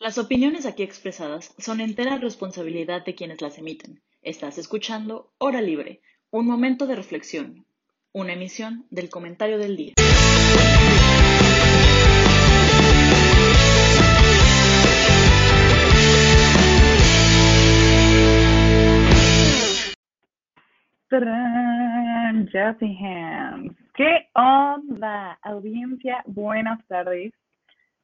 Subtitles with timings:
[0.00, 4.00] Las opiniones aquí expresadas son entera responsabilidad de quienes las emiten.
[4.22, 7.66] Estás escuchando Hora Libre, un momento de reflexión,
[8.10, 9.92] una emisión del comentario del día.
[21.10, 22.48] ¡Tarán!
[22.54, 23.76] Hands.
[23.94, 26.22] ¿Qué onda, audiencia?
[26.24, 27.34] Buenas tardes.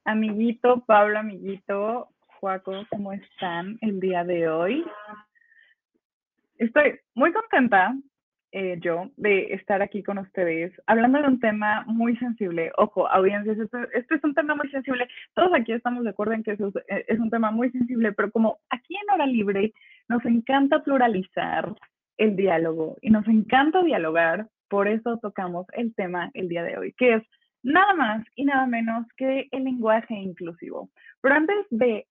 [0.06, 2.08] Amiguito, Pablo, amiguito,
[2.38, 4.84] Juaco, ¿cómo están el día de hoy?
[6.58, 7.92] Estoy muy contenta,
[8.52, 12.70] eh, yo, de estar aquí con ustedes, hablando de un tema muy sensible.
[12.76, 15.08] Ojo, audiencias, esto, este es un tema muy sensible.
[15.34, 18.12] Todos aquí estamos de acuerdo en que eso es, eh, es un tema muy sensible,
[18.12, 19.72] pero como aquí en Hora Libre
[20.08, 21.74] nos encanta pluralizar,
[22.16, 26.92] el diálogo y nos encanta dialogar, por eso tocamos el tema el día de hoy,
[26.92, 27.22] que es
[27.62, 30.90] nada más y nada menos que el lenguaje inclusivo.
[31.20, 32.06] Pero antes de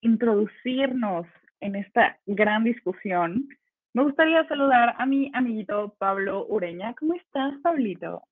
[0.00, 1.26] introducirnos
[1.60, 3.48] en esta gran discusión,
[3.94, 6.94] me gustaría saludar a mi amiguito Pablo Ureña.
[6.94, 8.22] ¿Cómo estás, Pablito?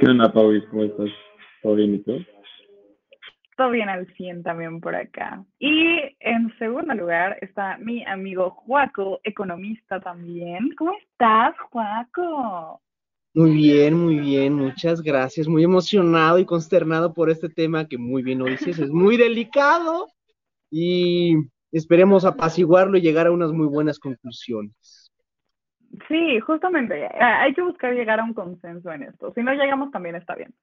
[0.00, 0.60] ¿Qué onda, Pablo?
[0.70, 1.10] ¿Cómo estás?
[1.62, 2.24] ¿Todo bien y tú?
[3.56, 5.42] Todo bien al 100 también por acá.
[5.58, 10.74] Y en segundo lugar está mi amigo Juaco, economista también.
[10.76, 12.80] ¿Cómo estás, Juaco?
[13.36, 15.48] Muy bien, muy bien, muchas gracias.
[15.48, 20.06] Muy emocionado y consternado por este tema que muy bien lo dices, es muy delicado
[20.70, 21.34] y
[21.72, 25.12] esperemos apaciguarlo y llegar a unas muy buenas conclusiones.
[26.06, 29.32] Sí, justamente, hay que buscar llegar a un consenso en esto.
[29.34, 30.54] Si no llegamos también está bien.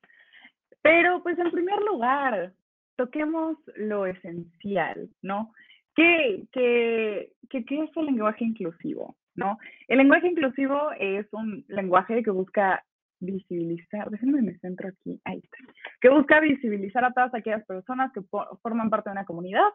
[0.82, 2.54] Pero pues en primer lugar,
[2.96, 5.54] toquemos lo esencial, ¿no?
[5.94, 9.18] ¿Qué, qué, qué, qué es el lenguaje inclusivo?
[9.36, 9.58] ¿No?
[9.88, 12.84] El lenguaje inclusivo es un lenguaje que busca
[13.20, 15.58] visibilizar, déjenme me centro aquí, ahí está,
[16.02, 18.22] que busca visibilizar a todas aquellas personas que
[18.62, 19.70] forman parte de una comunidad,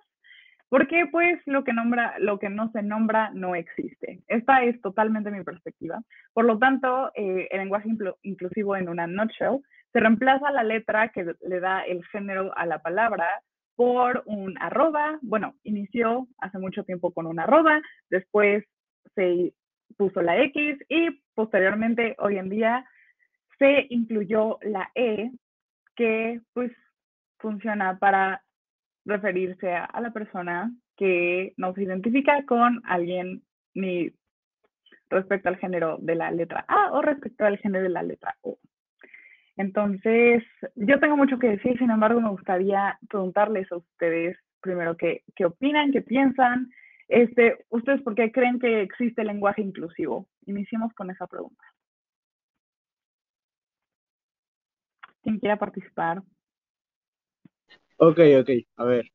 [0.69, 4.21] porque pues lo que nombra, lo que no se nombra no existe.
[4.27, 6.03] Esta es totalmente mi perspectiva.
[6.33, 7.89] Por lo tanto, eh, el lenguaje
[8.23, 9.61] inclusivo en una nutshell
[9.93, 13.29] se reemplaza la letra que le da el género a la palabra
[13.77, 15.19] por un arroba.
[15.23, 17.81] Bueno, inició hace mucho tiempo con un arroba,
[18.11, 18.65] después
[19.15, 19.53] se
[19.97, 22.85] puso la X y posteriormente hoy en día
[23.59, 25.31] se incluyó la E
[25.95, 26.73] que pues
[27.39, 28.43] funciona para
[29.05, 33.43] referirse a, la persona que no se identifica con alguien
[33.75, 34.13] ni
[35.09, 38.59] respecto al género de la letra A o respecto al género de la letra O.
[39.57, 40.43] Entonces,
[40.75, 45.47] yo tengo mucho que decir, sin embargo, me gustaría preguntarles a ustedes primero qué, qué
[45.47, 46.71] opinan, qué piensan,
[47.09, 50.29] este, ustedes por qué creen que existe el lenguaje inclusivo.
[50.47, 51.63] Iniciemos con esa pregunta.
[55.23, 56.23] ¿Quién quiera participar?
[57.99, 59.11] Ok, ok, a ver.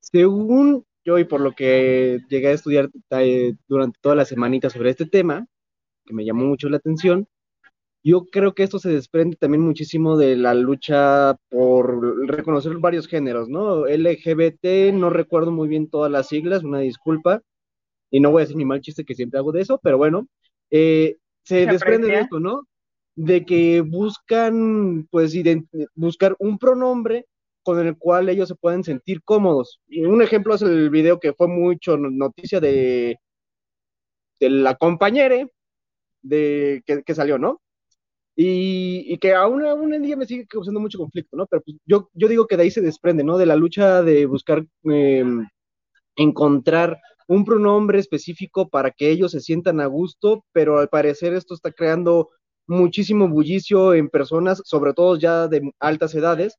[0.00, 4.90] Según yo y por lo que llegué a estudiar eh, durante toda la semanita sobre
[4.90, 5.46] este tema,
[6.04, 7.28] que me llamó mucho la atención,
[8.06, 13.48] yo creo que esto se desprende también muchísimo de la lucha por reconocer varios géneros,
[13.48, 13.84] ¿no?
[13.84, 17.42] LGBT, no recuerdo muy bien todas las siglas, una disculpa,
[18.08, 20.28] y no voy a decir ni mal chiste que siempre hago de eso, pero bueno,
[20.70, 22.62] eh, se, desprende de esto, ¿no?
[23.16, 25.34] De que buscan, pues,
[25.96, 27.26] buscar un pronombre
[27.64, 29.80] con el cual ellos se pueden sentir cómodos.
[29.88, 33.18] Y un ejemplo es el video que fue mucho noticia de,
[34.38, 35.44] de la compañera
[36.22, 37.60] de, que salió, ¿no?
[38.38, 41.46] Y, que aún, aún en día me sigue causando mucho conflicto, ¿no?
[41.46, 43.38] Pero pues, yo, yo digo que de ahí se desprende, ¿no?
[43.38, 45.46] De la lucha de buscar em,
[46.16, 51.54] encontrar un pronombre específico para que ellos se sientan a gusto, pero al parecer esto
[51.54, 52.28] está creando
[52.66, 56.58] muchísimo bullicio en personas, sobre todo ya de altas edades,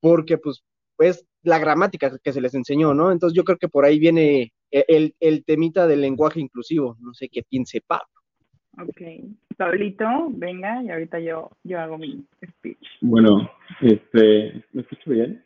[0.00, 0.62] porque pues
[0.98, 3.12] es la gramática que se les enseñó, ¿no?
[3.12, 7.14] Entonces yo creo que por ahí viene e, el, el temita del lenguaje inclusivo, no
[7.14, 8.17] sé qué piense Pablo.
[8.80, 9.00] Ok.
[9.56, 12.86] Pablito, venga, y ahorita yo, yo hago mi speech.
[13.00, 13.50] Bueno,
[13.80, 15.44] este, ¿me escucho bien?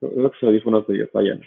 [0.00, 1.40] Los audífonos de fallan.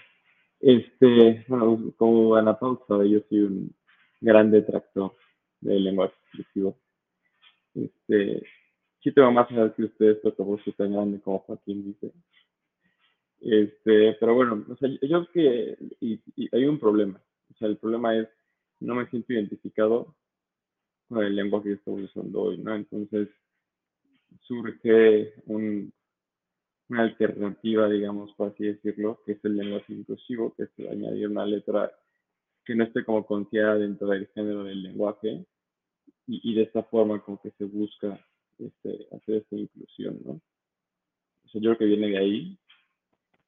[0.62, 3.76] Este, bueno, como Ana Paula sabe, yo soy un
[4.22, 5.14] gran detractor
[5.60, 6.16] del lenguaje.
[7.74, 8.44] Este,
[9.04, 12.14] sí tengo más edad que ustedes, pero como soy tan grande como Joaquín dice.
[13.42, 16.22] Este, pero bueno, o sea, yo creo que y
[16.56, 17.22] hay un problema.
[17.54, 18.30] O sea, el problema es,
[18.80, 20.16] no me siento identificado
[21.08, 22.76] con el lenguaje que estamos usando hoy, ¿no?
[22.76, 23.30] Entonces
[24.42, 25.94] surge un,
[26.90, 31.46] una alternativa, digamos, por así decirlo, que es el lenguaje inclusivo, que es añadir una
[31.46, 31.92] letra
[32.64, 35.46] que no esté como considerada dentro del género del lenguaje
[36.28, 38.20] y, y de esta forma como que se busca
[38.58, 40.32] este, hacer esta inclusión, ¿no?
[40.34, 42.58] O sea, yo creo que viene de ahí.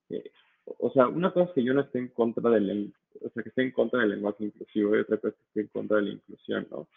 [0.10, 0.32] eh,
[0.80, 3.50] o sea, una cosa es que yo no esté en contra del, o sea, que
[3.50, 6.04] esté en contra del lenguaje inclusivo y otra cosa es que esté en contra de
[6.04, 6.88] la inclusión, ¿no?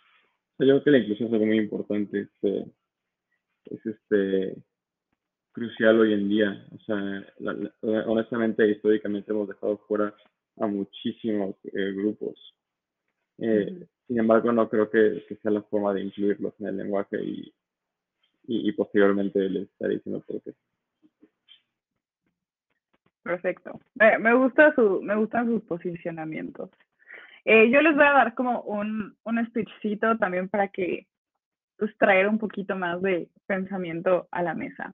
[0.60, 4.56] Yo creo que la inclusión es algo muy importante, es este,
[5.52, 6.66] crucial hoy en día.
[6.74, 7.24] O sea,
[8.06, 10.14] honestamente, históricamente hemos dejado fuera
[10.58, 12.54] a muchísimos eh, grupos.
[13.38, 17.54] Eh, sin embargo, no creo que, sea la forma de incluirlos en el lenguaje y,
[18.46, 20.52] y, posteriormente les estaré diciendo por qué.
[23.22, 23.80] Perfecto.
[23.94, 26.70] me, gusta su, me gustan sus posicionamientos.
[27.44, 31.06] Eh, yo les voy a dar como un, un speechcito también para que
[31.78, 34.92] pues, traer un poquito más de pensamiento a la mesa.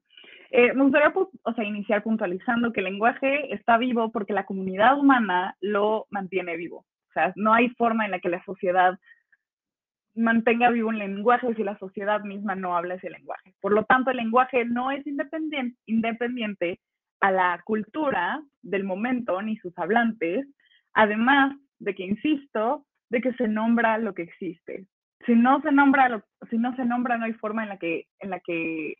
[0.51, 4.47] Eh, me gustaría pues, o sea, iniciar puntualizando que el lenguaje está vivo porque la
[4.47, 6.87] comunidad humana lo mantiene vivo.
[7.11, 8.99] O sea, no hay forma en la que la sociedad
[10.15, 13.55] mantenga vivo un lenguaje si la sociedad misma no habla ese lenguaje.
[13.61, 16.81] Por lo tanto, el lenguaje no es independiente, independiente
[17.21, 20.47] a la cultura del momento ni sus hablantes,
[20.93, 24.87] además de que, insisto, de que se nombra lo que existe.
[25.25, 28.07] Si no se nombra, lo, si no se nombra, no hay forma en la que,
[28.21, 28.95] en la que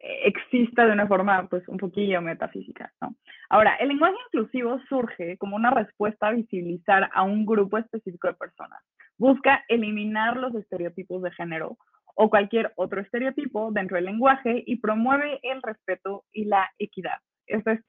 [0.00, 3.14] exista de una forma pues un poquillo metafísica, ¿no?
[3.48, 8.34] Ahora, el lenguaje inclusivo surge como una respuesta a visibilizar a un grupo específico de
[8.34, 8.80] personas.
[9.18, 11.76] Busca eliminar los estereotipos de género
[12.14, 17.18] o cualquier otro estereotipo dentro del lenguaje y promueve el respeto y la equidad.
[17.46, 17.80] Esa es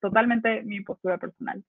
[0.00, 1.64] totalmente mi postura personal.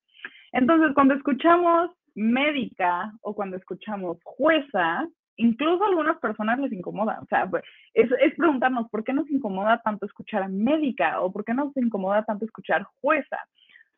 [0.52, 5.08] Entonces, cuando escuchamos médica o cuando escuchamos jueza,
[5.38, 7.20] incluso a algunas personas les incomoda.
[7.22, 7.64] O sea, pues,
[7.94, 12.24] es, es, preguntarnos por qué nos incomoda tanto escuchar médica o por qué nos incomoda
[12.24, 13.38] tanto escuchar jueza.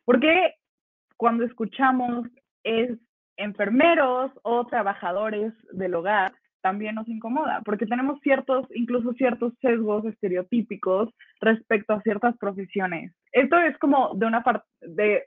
[0.05, 0.55] Porque
[1.17, 2.27] cuando escuchamos
[2.63, 2.97] es
[3.37, 11.09] enfermeros o trabajadores del hogar, también nos incomoda, porque tenemos ciertos, incluso ciertos sesgos estereotípicos
[11.39, 13.13] respecto a ciertas profesiones.
[13.31, 15.23] Esto es como de una parte, de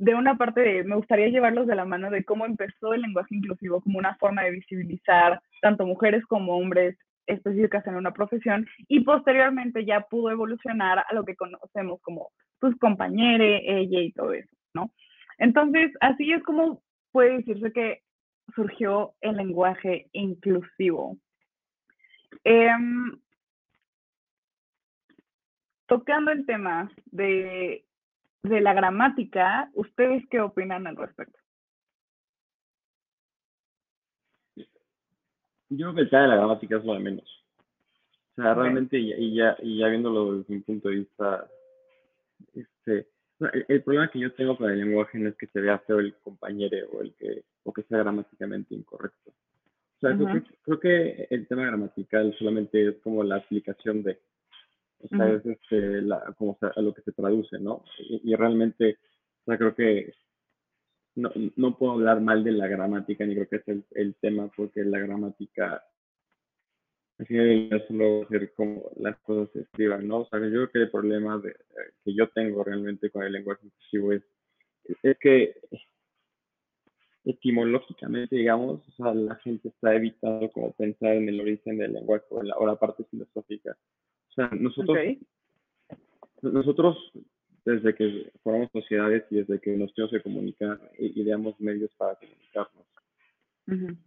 [0.00, 3.34] de una parte de, me gustaría llevarlos de la mano de cómo empezó el lenguaje
[3.34, 9.00] inclusivo como una forma de visibilizar tanto mujeres como hombres específicas en una profesión y
[9.00, 12.30] posteriormente ya pudo evolucionar a lo que conocemos como
[12.60, 14.90] sus compañeros, ella y todo eso, ¿no?
[15.36, 16.82] Entonces, así es como
[17.12, 18.00] puede decirse que
[18.54, 21.18] surgió el lenguaje inclusivo.
[22.42, 23.20] Em,
[25.86, 27.84] tocando el tema de
[28.42, 31.38] de la gramática, ¿ustedes qué opinan al respecto?
[35.68, 37.44] Yo creo que el tema de la gramática es lo de menos.
[38.36, 41.48] O sea, realmente, y ya, y ya viéndolo desde un punto de vista,
[42.54, 43.06] este,
[43.68, 46.14] el, problema que yo tengo con el lenguaje no es que se vea feo el
[46.14, 49.30] compañero o el que, o que sea gramáticamente incorrecto.
[49.30, 54.18] O sea, creo, que, creo que el tema gramatical solamente es como la aplicación de,
[55.02, 57.84] o sea, es este, la, como a lo que se traduce, ¿no?
[57.98, 58.98] Y, realmente,
[59.42, 60.12] o sea, creo que
[61.16, 64.50] no, no, puedo hablar mal de la gramática, ni creo que es el, el tema,
[64.56, 65.82] porque la gramática,
[67.18, 70.20] al final es solo hacer como las cosas se escriban, ¿no?
[70.20, 71.54] O sea, yo creo que el problema de,
[72.04, 74.22] que yo tengo realmente con el lenguaje inclusivo es,
[75.02, 75.54] es que
[77.24, 82.24] etimológicamente, digamos, o sea, la gente está evitando como pensar en el origen del lenguaje
[82.30, 83.76] o, en la, o la parte filosófica.
[84.40, 84.98] O sea, nosotros,
[86.40, 87.12] nosotros
[87.64, 92.86] desde que formamos sociedades y desde que nos tenemos que comunicar, ideamos medios para comunicarnos.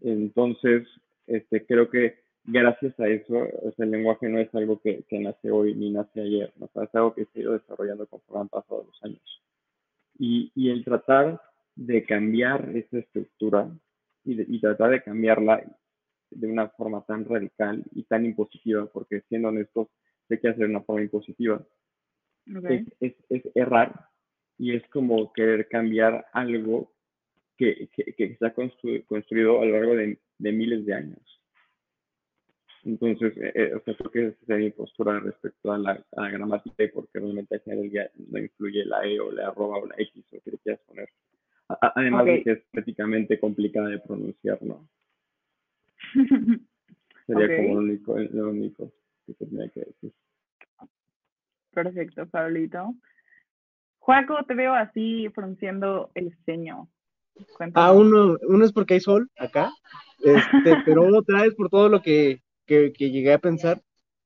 [0.02, 0.88] Entonces,
[1.28, 3.46] este, creo que gracias a eso,
[3.78, 6.70] el lenguaje no es algo que, que nace hoy ni nace ayer, ¿no?
[6.82, 9.44] es algo que se ha ido desarrollando conforme han pasado los años.
[10.18, 11.40] Y, y el tratar
[11.76, 13.70] de cambiar esa estructura
[14.26, 15.64] y, y tratar de cambiarla
[16.32, 19.88] de una forma tan radical y tan impositiva, porque siendo honestos,
[20.28, 21.66] sé que hacer una forma impositiva.
[23.00, 24.10] Es, es, errar
[24.58, 26.92] y es como querer cambiar algo
[27.58, 31.34] que, que, se ha construido a lo largo de, de miles de años.
[32.86, 36.84] Entonces, eh, eh, o sea, creo que esa es mi postura respecto a la, gramática
[36.84, 39.96] y porque realmente al final día no influye la E o la arroba o la
[39.98, 41.10] X o que le quieras poner.
[41.68, 44.90] además de que es prácticamente complicada de pronunciar, ¿no?
[47.26, 48.92] Sería como lo único, lo único
[49.26, 50.14] que tenía que decir.
[51.72, 52.96] Perfecto, Pablito.
[54.00, 56.90] Juaco, te veo así frunciendo el ceño.
[57.74, 59.72] Ah, uno, uno es porque hay sol acá,
[60.20, 60.44] este,
[60.86, 63.82] pero otra es por todo lo que, que, llegué a pensar,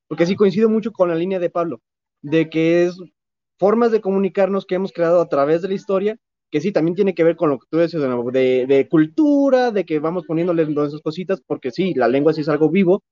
[0.08, 1.82] porque sí coincido mucho con la línea de Pablo,
[2.22, 2.98] de que es
[3.58, 6.18] formas de comunicarnos que hemos creado a través de la historia,
[6.50, 9.86] que sí, también tiene que ver con lo que tú decías de, de cultura, de
[9.86, 13.04] que vamos poniéndole esas cositas, porque sí, la lengua sí es algo vivo,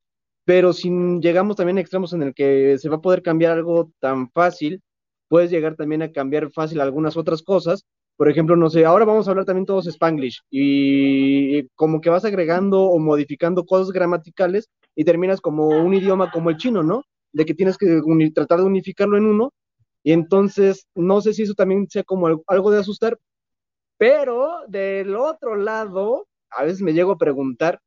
[0.45, 0.89] pero si
[1.21, 4.81] llegamos también a extremos en el que se va a poder cambiar algo tan fácil,
[5.27, 7.83] puedes llegar también a cambiar fácil algunas otras cosas.
[8.17, 12.23] Por ejemplo, no sé, ahora vamos a hablar también todos Spanglish y como que vas
[12.23, 17.03] agregando o modificando cosas gramaticales y terminas como un idioma como el chino, ¿no?
[17.33, 18.01] De que tienes que
[18.33, 19.51] tratar de unificarlo en uno.
[20.03, 23.17] Y entonces, no sé si eso también sea como algo de asustar,
[23.97, 27.79] pero del otro lado, a veces me llego a preguntar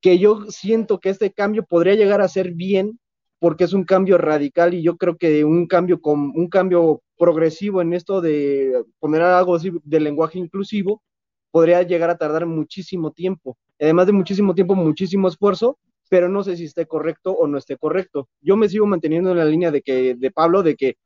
[0.00, 2.98] que yo siento que este cambio podría llegar a ser bien
[3.38, 7.80] porque es un cambio radical y yo creo que un cambio con un cambio progresivo
[7.80, 11.02] en esto de poner algo así de lenguaje inclusivo
[11.50, 13.56] podría llegar a tardar muchísimo tiempo.
[13.80, 15.78] Además de muchísimo tiempo, muchísimo esfuerzo,
[16.08, 18.28] pero no sé si esté correcto o no esté correcto.
[18.40, 20.96] Yo me sigo manteniendo en la línea de que de Pablo de que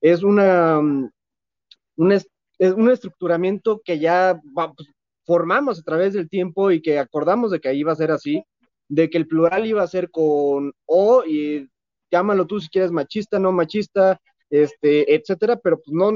[0.00, 2.28] es una un, es
[2.72, 4.88] un estructuramiento que ya pues,
[5.28, 8.42] formamos a través del tiempo y que acordamos de que iba a ser así,
[8.88, 11.68] de que el plural iba a ser con o y
[12.10, 14.18] llámalo tú si quieres machista, no machista,
[14.48, 16.10] este, etcétera, pero pues no,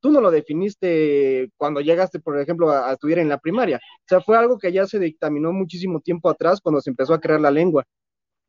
[0.00, 3.76] tú no lo definiste cuando llegaste, por ejemplo, a, estudiar en la primaria.
[3.76, 7.20] O sea, fue algo que ya se dictaminó muchísimo tiempo atrás cuando se empezó a
[7.20, 7.84] crear la lengua.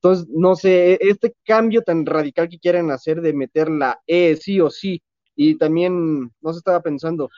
[0.01, 4.35] Entonces, no sé, e, este cambio tan radical que quieren hacer de meter la E
[4.37, 5.01] sí o sí,
[5.35, 7.29] y también, no se estaba pensando,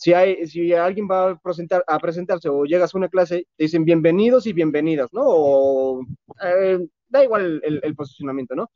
[0.00, 3.64] si, hay, si alguien va a, presentar, a presentarse o llegas a una clase, te
[3.64, 5.20] dicen bienvenidos y bienvenidas, ¿no?
[5.24, 6.06] O
[6.42, 6.78] eh,
[7.10, 8.70] da igual el, posicionamiento, ¿no?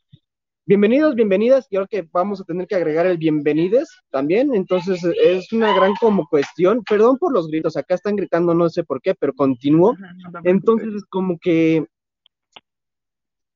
[0.67, 5.51] Bienvenidos, bienvenidas, y ahora que vamos a tener que agregar el bienvenides también, entonces es
[5.51, 9.15] una gran como cuestión, perdón por los gritos, acá están gritando, no sé por qué,
[9.15, 9.97] pero continúo,
[10.43, 11.87] entonces es como que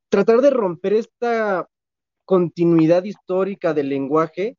[0.08, 1.68] tratar de romper esta
[2.24, 4.56] continuidad histórica del lenguaje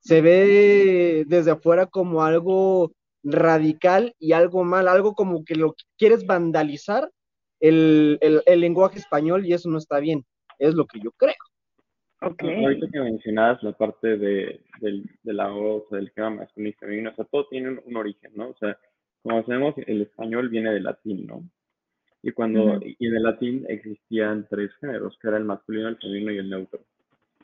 [0.00, 2.92] se ve desde afuera como algo
[3.22, 7.10] radical y algo mal, algo como que lo quieres vandalizar
[7.60, 10.24] el, lenguaje español y eso no está bien,
[10.58, 11.34] es lo que yo creo.
[12.22, 12.64] Okay.
[12.64, 14.60] Ahorita que mencionabas la parte de,
[15.22, 18.50] la voz, del esquema masculino y femenino, o sea, todo tiene un, origen, ¿no?
[18.50, 18.78] O sea,
[19.22, 21.48] como sabemos, el español viene del latín, ¿no?
[22.22, 26.32] Y cuando, y en el latín existían tres géneros, que era el masculino, el femenino
[26.32, 26.84] y el neutro.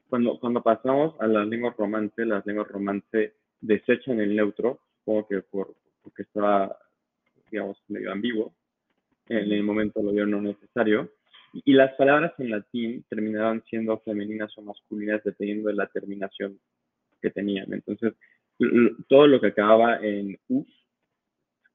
[0.08, 5.42] Cuando, cuando pasamos a las lenguas romance, las lenguas romance desechan el neutro, supongo que
[5.42, 6.78] por, porque estaba,
[7.50, 8.54] digamos, medio ambiguo,
[9.28, 11.10] en el momento lo vieron no necesario,
[11.52, 16.60] y las palabras en latín terminaban siendo femeninas o masculinas dependiendo de la terminación
[17.20, 17.72] que tenían.
[17.72, 18.14] Entonces,
[19.08, 20.66] todo lo que acababa en us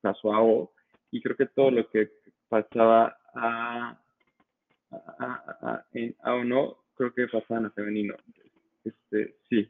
[0.01, 0.71] pasó a o,
[1.11, 2.11] y creo que todo lo que
[2.47, 3.99] pasaba a,
[4.91, 6.77] a, en a o no,
[7.09, 8.15] creo que pasaban a femenino.
[8.83, 9.69] Este, sí,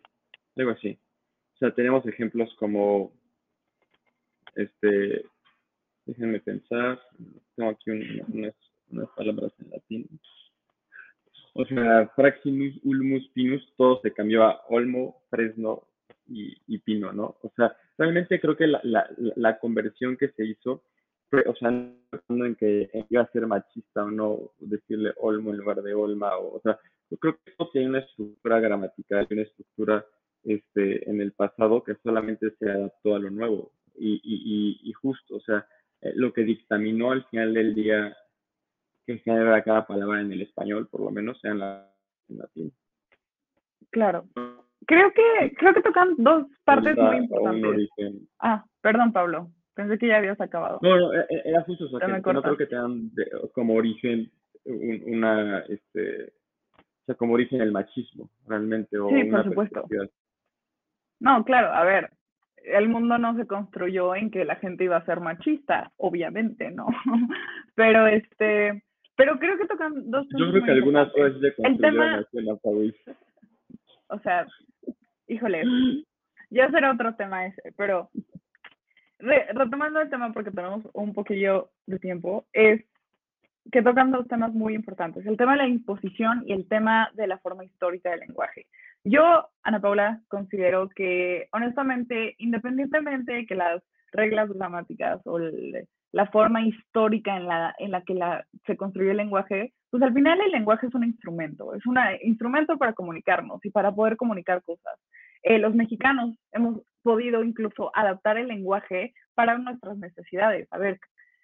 [0.58, 0.98] algo así.
[1.56, 3.14] O sea, tenemos ejemplos como,
[4.56, 5.26] este,
[6.06, 7.00] déjenme pensar,
[7.56, 8.56] tengo aquí unas,
[8.90, 10.20] unas palabras en latín.
[11.54, 15.88] O sea, Fraximus, Ulmus, Pinus, todo se cambió a Olmo, Fresno
[16.28, 17.38] y, y Pino, ¿no?
[17.42, 20.84] O sea, realmente creo que la, la, la conversión que se hizo
[21.32, 25.94] o sea, en que iba a ser machista o no, decirle Olmo en lugar de
[25.94, 26.78] Olma, o, o sea,
[27.10, 30.06] yo creo que esto tiene una estructura gramatical, una estructura
[30.44, 35.36] este, en el pasado que solamente se adaptó a lo nuevo y, y, y justo,
[35.36, 35.66] o sea,
[36.02, 38.16] eh, lo que dictaminó al final del día
[39.06, 41.94] que genera cada palabra en el español, por lo menos, sea en, la,
[42.30, 42.74] en latín.
[43.90, 44.26] Claro.
[44.86, 47.90] Creo que, creo que tocan dos partes muy importantes.
[48.40, 49.52] Ah, perdón, Pablo.
[49.74, 50.80] Pensé que ya habías acabado.
[50.82, 53.12] No, no, e, e, era justo, o sea, que, no creo que tengan
[53.54, 54.30] como origen
[54.66, 58.98] una, este, o sea, como origen el machismo, realmente.
[58.98, 59.86] O sí, por supuesto.
[61.20, 62.12] No, claro, a ver,
[62.64, 66.88] el mundo no se construyó en que la gente iba a ser machista, obviamente, ¿no?
[67.76, 68.84] pero este,
[69.16, 72.26] pero creo que tocan dos Yo creo que algunas cosas de el tema,
[74.08, 74.48] o sea,
[75.28, 75.64] híjole,
[76.50, 78.10] ya será otro tema ese, pero
[79.22, 82.84] retomando el tema porque tenemos un poquillo de tiempo, es
[83.72, 87.28] que tocan dos temas muy importantes, el tema de la imposición y el tema de
[87.28, 88.66] la forma histórica del lenguaje.
[89.04, 95.40] Yo, Ana Paula, considero que, honestamente, independientemente de que las reglas gramáticas o
[96.12, 98.20] la forma histórica en la, en la que
[98.66, 102.78] se construyó el lenguaje, pues al final el lenguaje es un instrumento, es un instrumento
[102.78, 105.00] para comunicarnos y para poder comunicar cosas.
[105.44, 110.68] Eh, los mexicanos hemos podido incluso adaptar el lenguaje para nuestras necesidades.
[110.72, 111.00] A ver,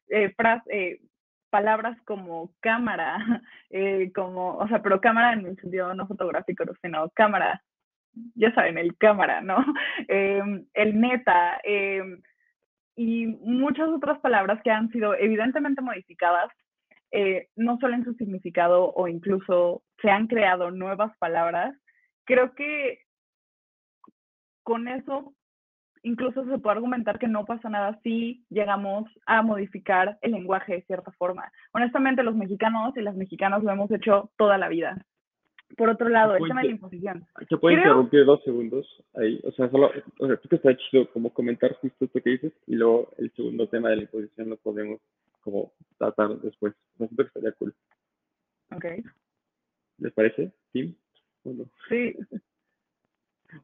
[0.10, 0.34] eh,
[0.70, 1.02] eh,
[1.50, 3.18] palabras como cámara,
[4.16, 7.64] como, o sea, pero cámara en el sentido no fotográfico, sino cámara,
[8.36, 9.58] ya saben, el cámara, ¿no?
[10.08, 12.22] Em, el neta, em,
[12.96, 16.50] y muchas otras palabras que han sido evidentemente modificadas,
[17.56, 21.76] no solo en su significado o incluso se han creado nuevas palabras.
[22.26, 23.07] Creo que
[24.68, 25.34] con eso
[26.04, 30.82] incluso se puede argumentar que no pasa nada si llegamos a modificar el lenguaje de
[30.82, 31.50] cierta forma.
[31.72, 35.06] Honestamente, los mexicanos y las mexicanas lo hemos hecho toda la vida.
[35.78, 37.26] Por otro lado, el tema de la imposición.
[37.48, 39.40] ¿Te puedo interrumpir dos segundos ahí?
[39.46, 42.76] O sea, solo, o sea, que está chido como comentar justo esto que dices y
[42.76, 45.00] luego el segundo tema de la imposición lo podemos
[45.40, 46.74] como tratar después.
[46.74, 47.74] O sea, siento que estaría cool.
[48.76, 48.86] Ok.
[50.00, 50.94] ¿Les parece, Tim?
[51.88, 52.18] Sí.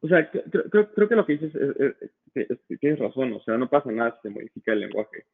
[0.01, 3.91] O sea, creo, creo, que lo que dices es, tienes razón, o sea, no pasa
[3.91, 5.25] nada si se modifica el lenguaje.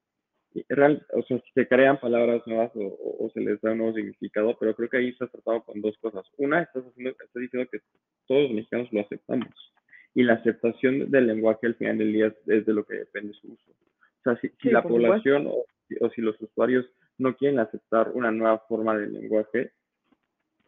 [0.68, 4.58] Real, o sea, si se crean palabras nuevas o, se les da un nuevo significado,
[4.60, 6.26] pero creo que ahí estás tratado con dos cosas.
[6.38, 7.80] Una, estás, haciendo, estás diciendo que
[8.28, 9.50] todos los mexicanos lo aceptamos.
[10.16, 13.52] Y la aceptación del lenguaje al final del día es, de lo que depende su
[13.54, 13.72] uso.
[13.72, 15.66] O sea, si, si la población o,
[16.02, 16.86] o si los usuarios
[17.20, 19.72] no quieren aceptar una nueva forma de lenguaje,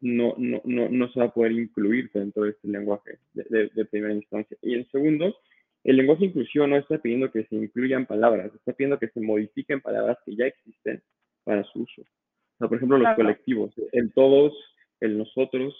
[0.01, 4.13] no, no, no, no se va a poder incluir dentro de este lenguaje de, primera
[4.13, 4.57] instancia.
[4.61, 5.35] Y en segundo,
[5.83, 9.79] el lenguaje inclusivo no está pidiendo que se incluyan palabras, está pidiendo que se modifiquen
[9.79, 11.01] palabras que ya existen
[11.43, 12.01] para su uso.
[12.01, 14.53] O sea, por ejemplo, los colectivos, el todos,
[14.99, 15.73] el nosotros,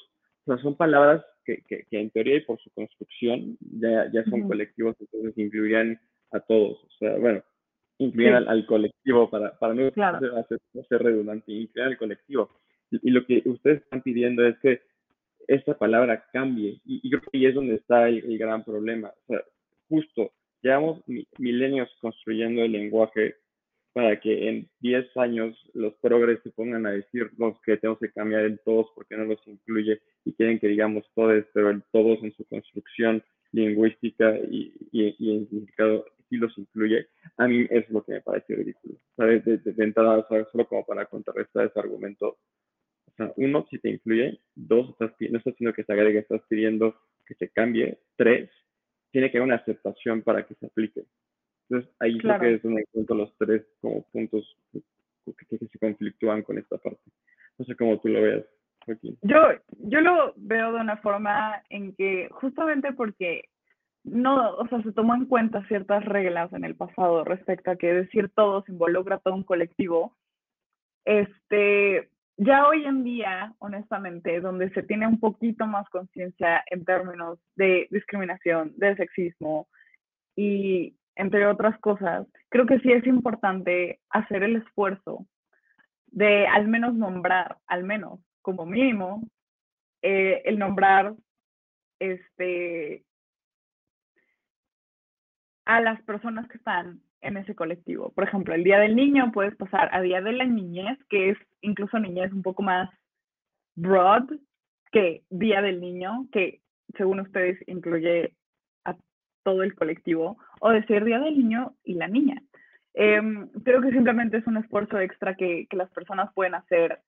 [0.45, 4.47] o sea, son palabras que, que, en teoría y por su construcción ya, ya son
[4.47, 5.99] colectivos, entonces incluirían
[6.31, 6.83] a todos.
[6.83, 7.43] O sea, bueno,
[7.97, 12.49] incluir al, colectivo para, para no ser redundante, incluir al colectivo.
[12.91, 14.81] Y, lo que ustedes están pidiendo es que
[15.47, 16.79] esta palabra cambie.
[16.85, 19.09] Y, creo que ahí es donde está el, gran problema.
[19.09, 19.43] O sea,
[19.89, 20.31] justo,
[20.61, 21.01] llevamos
[21.37, 23.35] milenios construyendo el lenguaje
[23.93, 28.43] para que en 10 años los progres se pongan a decirnos que tenemos que cambiar
[28.43, 32.31] el todos porque no los incluye y quieren que digamos todos, pero el todos en
[32.33, 33.21] su construcción
[33.51, 37.07] lingüística y, y, en significado sí los incluye,
[37.37, 38.95] a mí es lo que me parece ridículo.
[39.17, 39.43] ¿Sabes?
[39.43, 42.37] De, de, entrada, solo como para contrarrestar ese argumento,
[43.35, 44.39] uno, si te incluye.
[44.55, 47.99] Dos, estás, no estás haciendo que se agregue, estás pidiendo que se cambie.
[48.15, 48.49] Tres,
[49.11, 51.03] tiene que haber una aceptación para que se aplique.
[51.69, 56.57] Entonces, ahí creo que es donde encuentro los tres como puntos que, se conflictúan con
[56.57, 57.01] esta parte.
[57.57, 58.45] No sé cómo tú lo veas,
[58.85, 59.17] Joaquín.
[59.21, 59.37] Yo,
[59.79, 63.45] yo lo veo de una forma en que justamente porque
[64.03, 67.93] no, o sea, se tomó en cuenta ciertas reglas en el pasado respecto a que
[67.93, 70.15] decir todo se involucra todo un colectivo,
[71.05, 72.09] este,
[72.43, 77.87] ya hoy en día, honestamente, donde se tiene un poquito más conciencia en términos de
[77.91, 79.67] discriminación, de sexismo
[80.35, 85.27] y entre otras cosas, creo que sí es importante hacer el esfuerzo
[86.07, 89.21] de al menos nombrar, al menos como mínimo,
[90.01, 91.13] eh, el nombrar
[91.99, 93.05] este,
[95.65, 98.11] a las personas que están en ese colectivo.
[98.13, 101.37] Por ejemplo, el Día del Niño puedes pasar a Día de la Niñez, que es
[101.61, 102.89] incluso niñez un poco más
[103.75, 104.27] broad
[104.91, 106.61] que Día del Niño, que
[106.97, 108.33] según ustedes incluye
[108.85, 108.95] a
[109.43, 112.41] todo el colectivo, o decir Día del Niño y la niña.
[112.93, 116.99] Em, creo que simplemente es un esfuerzo extra que, que las personas pueden hacer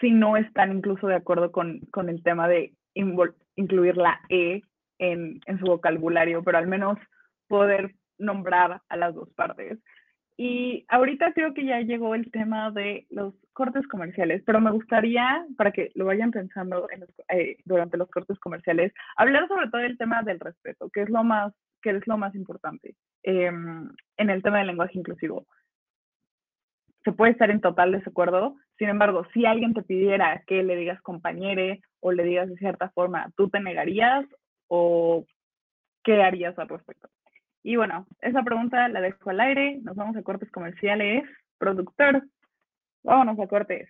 [0.00, 2.74] si no están incluso de acuerdo con, con el tema de
[3.56, 4.62] incluir la E
[4.98, 6.98] en, en su vocabulario, pero al menos
[7.48, 9.78] poder nombrar a las dos partes.
[10.40, 15.44] Y ahorita creo que ya llegó el tema de los cortes comerciales, pero me gustaría,
[15.56, 16.86] para que lo vayan pensando
[17.28, 21.24] eh, durante los cortes comerciales, hablar sobre todo el tema del respeto, que es lo
[21.24, 21.52] más,
[21.82, 25.44] que es lo más importante em, en el tema del lenguaje inclusivo.
[27.02, 31.02] Se puede estar en total desacuerdo, sin embargo, si alguien te pidiera que le digas
[31.02, 34.24] compañere o le digas de cierta forma, ¿tú te negarías
[34.68, 35.26] o
[36.04, 37.08] qué harías al respecto?
[37.68, 39.78] Y bueno, esa pregunta la dejo al aire.
[39.82, 41.24] Nos vamos a cortes comerciales.
[41.58, 42.26] Productor,
[43.04, 43.86] vámonos a cortes.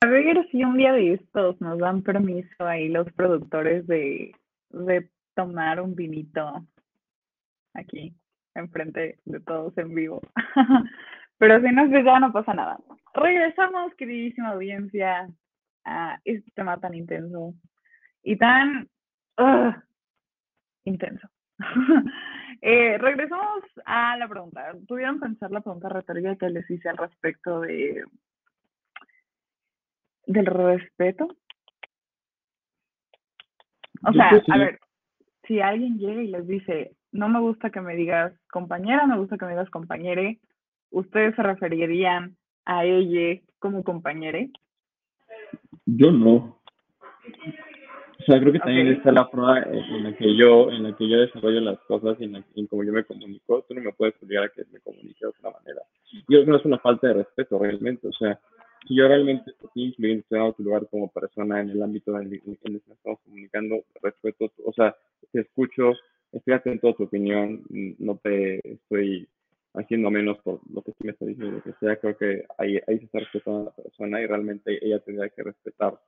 [0.00, 4.32] A ver si un día de estos nos dan permiso ahí los productores de,
[4.70, 6.66] de tomar un vinito
[7.74, 8.14] aquí,
[8.54, 10.22] enfrente de todos en vivo.
[11.36, 12.78] Pero si no es ya no pasa nada.
[13.12, 15.28] Regresamos, queridísima audiencia,
[15.84, 17.52] a este tema tan intenso
[18.22, 18.88] y tan
[20.84, 21.28] intenso.
[22.60, 24.74] Eh, regresamos a la pregunta.
[24.86, 28.04] ¿Pudieron pensar la pregunta retórica que les hice al respecto de
[30.26, 31.28] del respeto?
[34.06, 34.78] O sea, a ver,
[35.46, 39.38] si alguien llega y les dice, no me gusta que me digas compañera, me gusta
[39.38, 40.38] que me digas compañere,
[40.90, 44.50] ¿ustedes se referirían a ella como compañere?
[45.86, 46.58] Yo no
[48.28, 51.18] sea, creo que también está la forma en la que yo, en la que yo
[51.18, 53.64] desarrollo las cosas y en, la, cómo yo me comunico.
[53.66, 55.82] Tú no me puedes obligar a que me comunique de otra manera.
[56.28, 58.06] Yo no es una falta de respeto realmente.
[58.06, 58.38] O sea,
[58.86, 62.42] si yo realmente estoy influyendo en tu lugar como persona en el ámbito en el,
[62.42, 62.52] que
[62.92, 64.94] estamos comunicando, respeto, o sea,
[65.32, 65.94] te escucho,
[66.32, 67.62] estoy atento a tu opinión,
[67.98, 69.26] no te estoy
[69.74, 72.78] haciendo menos por lo que tú me estás diciendo, lo que sea, creo que ahí,
[72.86, 75.98] ahí se está respetando a la persona y realmente ella tendría que respetar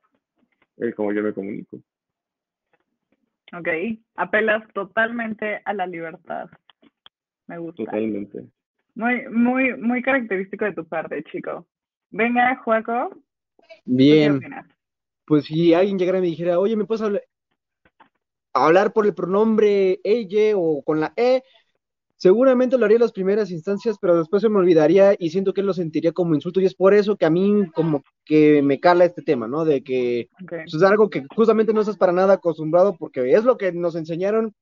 [0.78, 1.78] el cómo yo me comunico.
[3.52, 3.68] Ok,
[4.16, 6.48] apelas totalmente a la libertad.
[7.46, 7.84] Me gusta.
[7.84, 8.44] Totalmente.
[8.94, 11.66] Muy, muy, muy característico de tu parte, chico.
[12.10, 13.10] Venga, Juaco.
[13.84, 14.40] Bien.
[15.24, 17.22] Pues si alguien llegara y me dijera, oye, ¿me puedes hablar,
[18.52, 21.42] hablar por el pronombre ella o con la E?
[22.20, 25.62] Seguramente lo haría en las primeras instancias, pero después se me olvidaría y siento que
[25.62, 26.60] él lo sentiría como insulto.
[26.60, 29.64] Y es por eso que a mí como que me cala este tema, ¿no?
[29.64, 33.56] De que pues, es algo que justamente no estás para nada acostumbrado porque es lo
[33.56, 34.54] que nos enseñaron.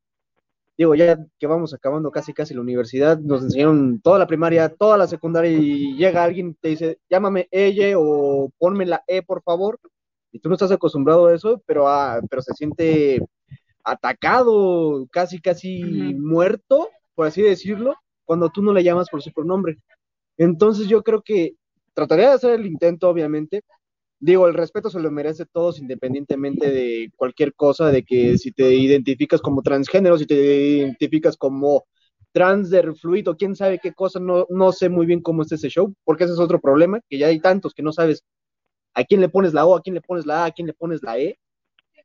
[0.77, 4.97] Digo, ya que vamos acabando casi casi la universidad, nos enseñaron toda la primaria, toda
[4.97, 9.43] la secundaria y llega alguien y te dice, llámame ella o ponme la E, por
[9.43, 9.81] favor,
[10.31, 13.21] y tú no estás acostumbrado a eso, pero, ah, pero se siente
[13.83, 15.83] atacado, casi casi
[16.15, 19.79] muerto, por así decirlo, cuando tú no le llamas por su pronombre.
[20.37, 21.55] Entonces yo creo que
[21.93, 23.63] trataría de hacer el intento, obviamente,
[24.21, 28.73] digo, el respeto se lo merece todos independientemente de cualquier cosa, de que si te
[28.73, 31.87] identificas como transgénero, si te identificas como
[32.31, 35.93] transder fluido, quién sabe qué cosa, no, no sé muy bien cómo es ese show,
[36.05, 38.23] porque ese es otro problema, que ya hay tantos que no sabes
[38.95, 40.73] a quién le pones la O, a quién le pones la A, a quién le
[40.73, 41.37] pones la E.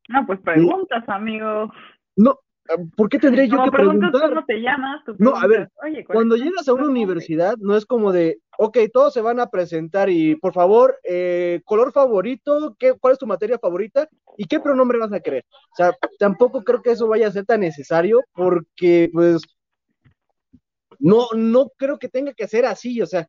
[0.10, 1.72] No, pues preguntas, amigo.
[2.16, 2.40] No,
[2.96, 4.12] ¿Por qué tendría yo que preguntar?
[4.12, 5.02] ¿Cómo te llamas?
[5.18, 5.70] no, a ver,
[6.08, 10.10] cuando llegas a una universidad, no es como de, ok, todos se van a presentar
[10.10, 14.08] y por favor, eh, color favorito, ¿qué, ¿cuál es tu materia favorita?
[14.38, 15.46] ¿Y qué pronombre vas a querer?
[15.74, 19.42] O sea, tampoco creo que eso vaya a ser tan necesario porque, pues,
[21.00, 23.28] no, no creo que tenga que ser así, o sea.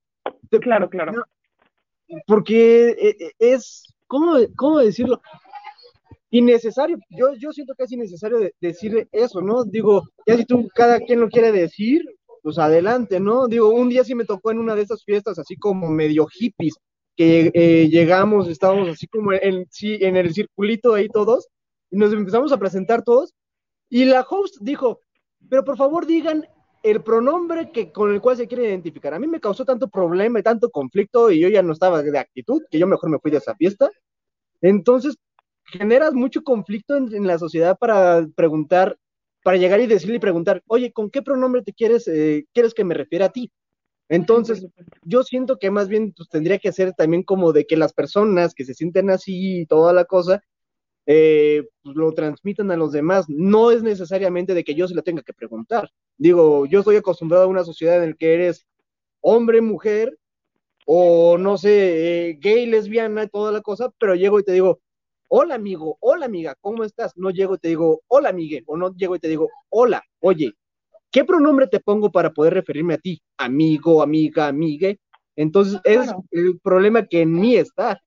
[0.61, 1.25] claro, claro.
[2.25, 5.20] porque eh, es, ¿cómo, ¿cómo decirlo?
[6.35, 6.99] Innecesario.
[7.11, 9.64] Yo, yo siento que es innecesario decir eso, ¿no?
[9.64, 12.03] Digo, ya si tú, cada quien lo quiere decir,
[12.42, 13.47] pues adelante, ¿no?
[13.47, 16.75] Digo, un día sí me tocó en una de esas fiestas así como medio hippies,
[17.16, 21.49] que eh, llegamos, estábamos así como en, sí, en el circulito ahí todos,
[21.90, 23.33] y nos empezamos a presentar todos,
[23.88, 25.01] y la host dijo,
[25.49, 26.44] pero por favor digan
[26.83, 29.14] el pronombre que, con el cual se quiere identificar.
[29.14, 32.18] A mí me causó tanto problema y tanto conflicto y yo ya no estaba de
[32.18, 33.88] actitud, que yo mejor me fui de esa fiesta.
[34.61, 35.16] Entonces,
[35.79, 38.97] generas mucho conflicto en, la sociedad para preguntar,
[39.43, 42.85] para llegar y decirle y preguntar, oye, ¿con qué pronombre te quieres, eh, quieres que
[42.85, 43.51] me refiera a ti?
[44.09, 44.67] Entonces,
[45.03, 48.55] yo siento que más bien pues, tendría que ser también como de que las personas
[48.55, 50.43] que se sienten así y toda la cosa,
[51.07, 53.27] eh, pues, lo transmitan a los demás.
[53.29, 55.91] No es necesariamente de que yo se lo tenga que preguntar.
[56.19, 58.67] Digo, yo estoy acostumbrado a una sociedad en la que eres
[59.21, 60.19] hombre, mujer,
[60.87, 64.81] o no sé, eh, gay, lesbiana, toda la cosa, pero llego y te digo,
[65.37, 67.16] hola amigo, hola amiga, ¿cómo estás?
[67.16, 70.53] No llego y te digo, hola amigue, o no llego y te digo, hola, oye,
[71.11, 73.20] ¿qué pronombre te pongo para poder referirme a ti?
[73.37, 75.01] Amigo, amiga, amigue.
[75.35, 78.01] Entonces, es el problema que en mí está.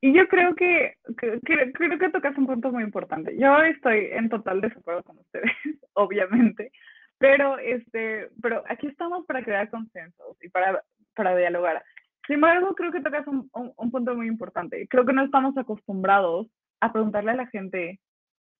[0.00, 3.36] Y yo creo que, creo que tocas un punto muy importante.
[3.38, 5.44] Yo estoy en total desacuerdo con ustedes,
[5.92, 6.72] obviamente,
[7.18, 10.82] pero este, pero aquí estamos para crear consensos y para,
[11.14, 11.84] para dialogar.
[12.26, 14.86] Sin embargo, creo que tocas un, un, punto muy importante.
[14.88, 16.48] Creo que no estamos acostumbrados
[16.80, 18.00] a preguntarle a la gente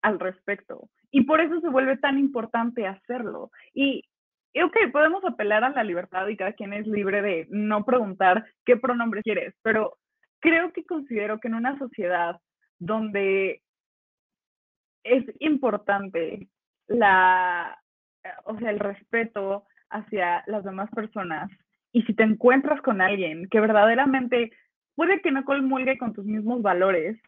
[0.02, 0.88] al respecto.
[1.10, 3.50] Y por eso se vuelve tan importante hacerlo.
[3.72, 4.04] Y,
[4.52, 8.44] y, ok, podemos apelar a la libertad y cada quien es libre de no preguntar
[8.64, 9.96] qué pronombre quieres, pero
[10.40, 12.40] creo que considero que en una sociedad
[12.78, 13.62] donde
[15.04, 16.48] es importante
[16.88, 17.78] la,
[18.44, 21.50] o sea, el respeto hacia las demás personas
[21.92, 24.52] y si te encuentras con alguien que verdaderamente
[24.94, 27.20] puede que no comulgue con tus mismos valores,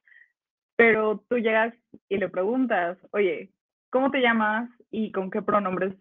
[0.77, 1.75] pero tú llegas
[2.09, 3.51] y le preguntas, oye,
[3.91, 5.95] ¿cómo te llamas y con qué pronombres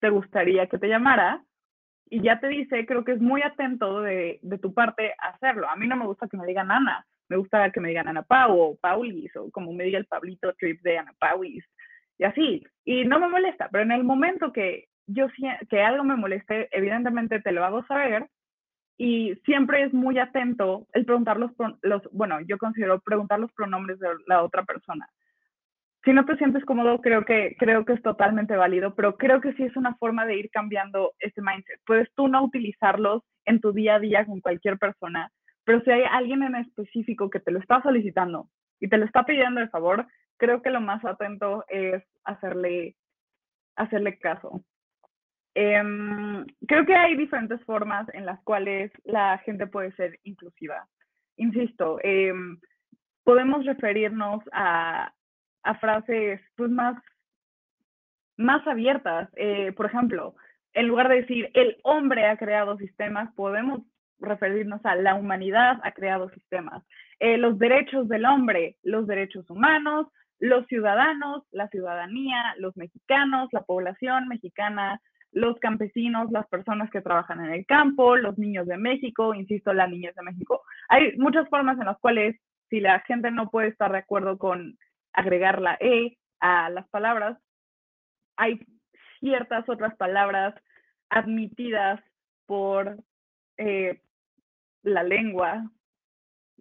[0.00, 1.42] te gustaría que te llamara?
[2.08, 5.68] Y ya te dice, creo que es muy atento de, de tu parte hacerlo.
[5.68, 8.22] A mí no me gusta que me digan Ana, me gusta que me digan Ana
[8.22, 11.64] Pau o Paulis, o como me diga el Pablito Trip de Ana Paulis,
[12.18, 12.62] y así.
[12.84, 15.26] Y no me molesta, pero en el momento que yo
[15.68, 18.28] que algo me moleste, evidentemente te lo hago saber
[18.96, 21.50] y siempre es muy atento el preguntar los,
[21.82, 25.08] los, bueno, yo considero preguntar los pronombres de la otra persona.
[26.04, 29.52] Si no te sientes cómodo, creo que, creo que es totalmente válido, pero creo que
[29.54, 31.80] sí es una forma de ir cambiando ese mindset.
[31.86, 35.30] Puedes tú no utilizarlos en tu día a día con cualquier persona,
[35.64, 38.48] pero si hay alguien en específico que te lo está solicitando
[38.80, 40.06] y te lo está pidiendo de favor,
[40.38, 42.96] creo que lo más atento es hacerle,
[43.76, 44.64] hacerle caso.
[45.54, 50.88] Em, creo que hay diferentes formas en las cuales la gente puede ser inclusiva.
[51.36, 52.58] Insisto, em,
[53.24, 55.12] podemos referirnos a,
[55.62, 56.96] a, frases pues, más
[58.36, 59.28] más abiertas.
[59.36, 60.34] Eh, por ejemplo,
[60.72, 63.82] en lugar de decir el hombre ha creado sistemas, podemos
[64.18, 66.82] referirnos a la humanidad ha creado sistemas.
[67.18, 70.06] Eh, los derechos del hombre, los derechos humanos,
[70.38, 75.00] los ciudadanos, la ciudadanía, los mexicanos, la población mexicana,
[75.32, 79.90] los campesinos, las personas que trabajan en el campo, los niños de México, insisto, las
[79.90, 80.62] niñas de México.
[80.88, 82.36] Hay muchas formas en las cuales
[82.68, 84.78] si la gente no puede estar de acuerdo con
[85.12, 87.38] agregar la E a las palabras,
[88.36, 88.60] hay
[89.20, 90.54] ciertas otras palabras
[91.10, 92.00] admitidas
[92.46, 92.96] por
[93.56, 94.00] eh,
[94.82, 95.70] la lengua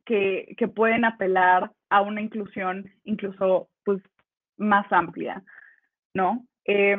[0.06, 4.02] que, que, pueden apelar a una inclusión incluso pues
[4.58, 5.44] más amplia,
[6.14, 6.46] ¿no?
[6.66, 6.98] Eh,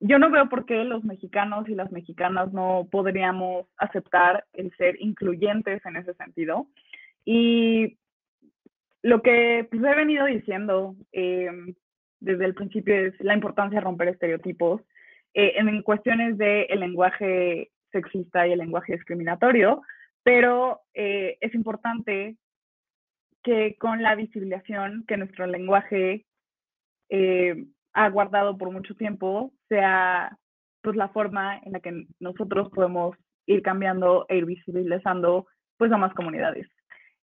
[0.00, 4.96] yo no veo por qué los mexicanos y las mexicanas no podríamos aceptar el ser
[5.00, 6.68] incluyentes en ese sentido.
[7.24, 7.98] Y
[9.02, 11.50] lo que pues, he venido diciendo eh,
[12.20, 14.82] desde el principio es la importancia de romper estereotipos
[15.34, 19.82] eh, en cuestiones del el lenguaje sexista y el lenguaje discriminatorio,
[20.22, 22.36] pero eh, es importante
[23.42, 26.24] que con la visibilización que nuestro lenguaje
[27.98, 30.36] ha guardado por mucho tiempo sea
[30.82, 35.96] pues la forma en la que nosotros podemos ir cambiando e ir visibilizando pues a
[35.96, 36.68] más comunidades.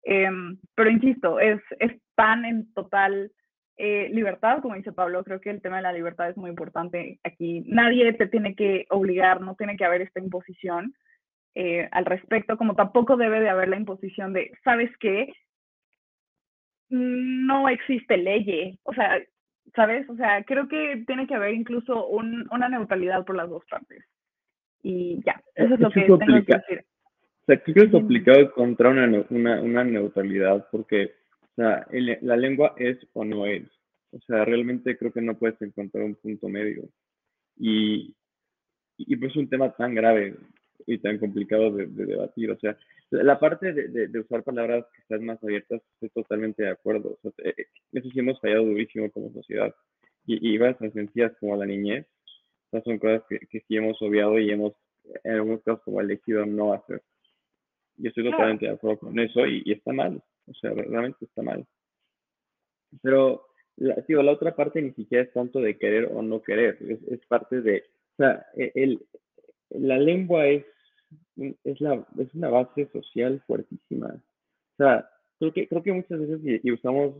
[0.03, 3.31] Em, pero insisto, es, es pan en total
[3.77, 7.19] eh, libertad, como dice Pablo, creo que el tema de la libertad es muy importante
[7.23, 7.63] aquí.
[7.67, 10.95] Nadie te tiene que obligar, no tiene que haber esta imposición
[11.55, 15.31] eh, al respecto, como tampoco debe de haber la imposición de, ¿sabes qué?
[16.89, 19.19] No existe ley, o sea,
[19.75, 20.09] ¿sabes?
[20.09, 24.03] O sea, creo que tiene que haber incluso un, una neutralidad por las dos partes.
[24.81, 26.85] Y ya, eso es lo que tengo que decir.
[27.41, 32.37] O sea, creo que es complicado encontrar una, una, una neutralidad porque, o sea, la
[32.37, 33.63] lengua es o no es.
[34.11, 36.83] O sea, realmente creo que no puedes encontrar un punto medio.
[37.57, 38.15] Y,
[38.97, 40.35] y pues es un tema tan grave
[40.85, 42.51] y tan complicado de, debatir.
[42.51, 42.77] O sea,
[43.09, 47.17] la parte de, de, usar palabras que están más abiertas, estoy totalmente de acuerdo.
[47.23, 49.73] O sea, eh, eso sí hemos fallado durísimo como sociedad.
[50.25, 52.07] Y, y tan sencillas como la niñez,
[52.71, 54.73] esas son cosas que, que sí hemos obviado y hemos,
[55.23, 57.01] en algunos casos, como elegido no hacer.
[57.97, 61.65] Yo estoy totalmente de acuerdo con eso y, está mal, o sea, realmente está mal.
[63.01, 67.19] Pero, la, la otra parte ni siquiera es tanto de querer o no querer, es,
[67.27, 67.83] parte de,
[68.13, 69.05] o sea, e, el,
[69.73, 70.65] la lengua es,
[71.63, 74.07] es, la, es una base social fuertísima.
[74.07, 75.09] O sea,
[75.39, 77.15] creo que, creo que muchas veces y, usamos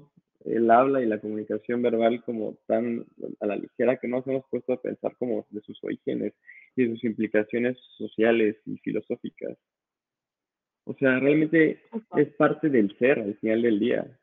[0.46, 3.06] el habla y la comunicación verbal como tan
[3.40, 6.34] a la ligera que no nos hemos puesto a pensar como de sus orígenes
[6.76, 9.58] y de sus implicaciones sociales y filosóficas.
[10.86, 11.82] O sea, realmente
[12.18, 14.20] es parte del ser al final del día.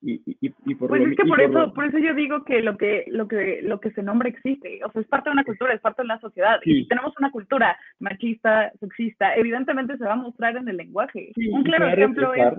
[0.00, 2.76] Y, y, y por pues es que por, eso, por eso yo digo que lo
[2.76, 5.74] que lo que lo que se nombra existe, o sea, es parte de una cultura,
[5.74, 6.60] es parte de la sociedad.
[6.64, 11.32] Y si tenemos una cultura machista, sexista, evidentemente se va a mostrar en el lenguaje.
[11.50, 12.54] un claro ejemplo es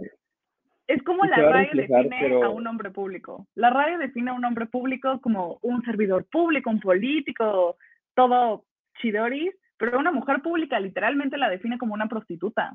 [0.87, 3.47] es como la radio define a un hombre público.
[3.55, 7.77] La radio define a un hombre público como un servidor público, un político,
[8.15, 8.65] todo
[8.99, 12.73] chidoris, pero una mujer pública literalmente la define como una prostituta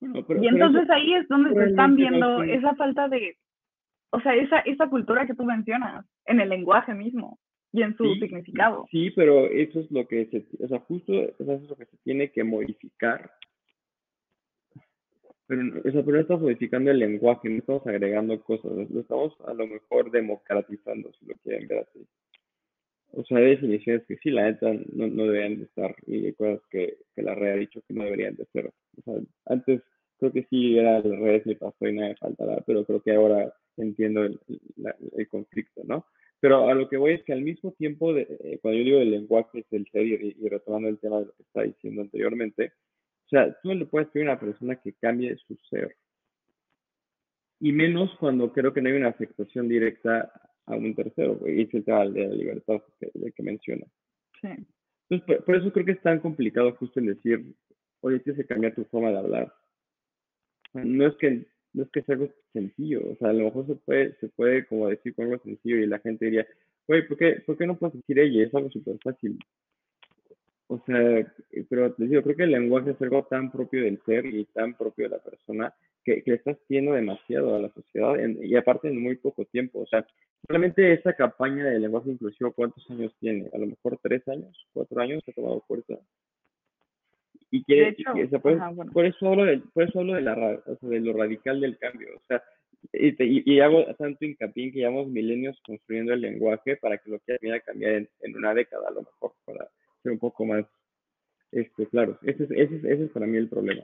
[0.00, 3.36] y entonces ahí es donde se están viendo esa falta de,
[4.10, 7.38] o sea, esa, esa cultura que tú mencionas, en el lenguaje mismo
[7.72, 8.86] y en su significado.
[8.90, 11.96] Sí, pero eso es lo que se, o sea, justo eso es lo que se
[11.98, 13.30] tiene que modificar.
[15.46, 19.36] Pero, o sea, pero no estamos modificando el lenguaje, no estamos agregando cosas, lo estamos
[19.46, 22.06] a lo mejor democratizando, si lo quieren ver así.
[23.12, 26.32] O sea, hay definiciones que sí, la neta, no, no deberían de estar, y hay
[26.32, 28.72] cosas que, que la red ha dicho que no deberían de ser.
[28.98, 29.14] O sea,
[29.46, 29.82] antes
[30.18, 33.14] creo que sí era al revés, me pasó y nada me faltará, pero creo que
[33.14, 34.40] ahora entiendo el,
[35.16, 36.06] el, conflicto, ¿no?
[36.40, 38.98] Pero a lo que voy es que al mismo tiempo, de, eh, cuando yo digo
[38.98, 42.02] el lenguaje es el ser y, y, retomando el tema de lo que estaba diciendo
[42.02, 42.72] anteriormente,
[43.26, 45.96] o sea, tú no le puedes pedir a una persona que cambie su ser.
[47.58, 50.30] Y menos cuando creo que no hay una afectación directa
[50.66, 53.86] a un tercero, y es el tema de la libertad que, que menciona.
[54.40, 54.48] Sí.
[55.08, 57.54] Entonces, por, eso creo que es tan complicado justo en decir,
[58.00, 59.52] oye, tienes que cambiar tu forma de hablar
[60.84, 63.74] no es que no es que sea algo sencillo, o sea, a lo mejor se
[63.74, 66.46] puede, se puede como decir con algo sencillo y la gente diría,
[66.88, 68.44] güey, ¿por qué, ¿por qué no puedes decir ella?
[68.44, 69.38] Es algo súper fácil.
[70.68, 71.32] O sea,
[71.68, 74.74] pero te digo, creo que el lenguaje es algo tan propio del ser y tan
[74.74, 79.00] propio de la persona que, que estás haciendo demasiado a la sociedad y aparte en
[79.00, 79.80] muy poco tiempo.
[79.80, 80.04] O sea,
[80.48, 83.50] realmente esa campaña de lenguaje inclusivo, ¿cuántos años tiene?
[83.52, 85.98] A lo mejor tres años, cuatro años ha tomado fuerza
[87.50, 87.96] y quiere,
[88.92, 91.78] por, eso hablo de, por eso hablo de, la, o sea, de lo radical del
[91.78, 92.42] cambio, o sea,
[92.92, 97.18] y, y, hago tanto hincapié en que llevamos milenios construyendo el lenguaje para que lo
[97.20, 99.68] que viene a cambiar en, en, una década, a lo mejor, para
[100.02, 100.64] ser un poco más
[101.52, 102.18] este, claro.
[102.22, 103.82] Ese es, ese, es, ese es para mí el problema.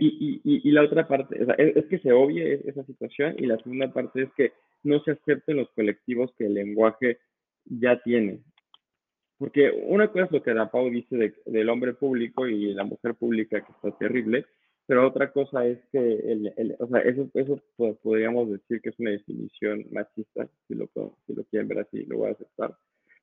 [0.00, 3.44] Y, y, y, la otra parte, o sea, es, que se obvie esa situación y
[3.44, 4.52] la segunda parte es que
[4.84, 7.18] no se acepten los colectivos que el lenguaje
[7.66, 8.40] ya tiene.
[9.42, 13.16] Porque una cosa es lo que Pau dice de, del hombre público y la mujer
[13.16, 14.46] pública, que está terrible,
[14.86, 17.60] pero otra cosa es que, el, o sea, eso, eso
[18.04, 20.88] podríamos decir que es una definición machista, si lo,
[21.26, 22.76] si lo quieren ver así, lo voy a aceptar.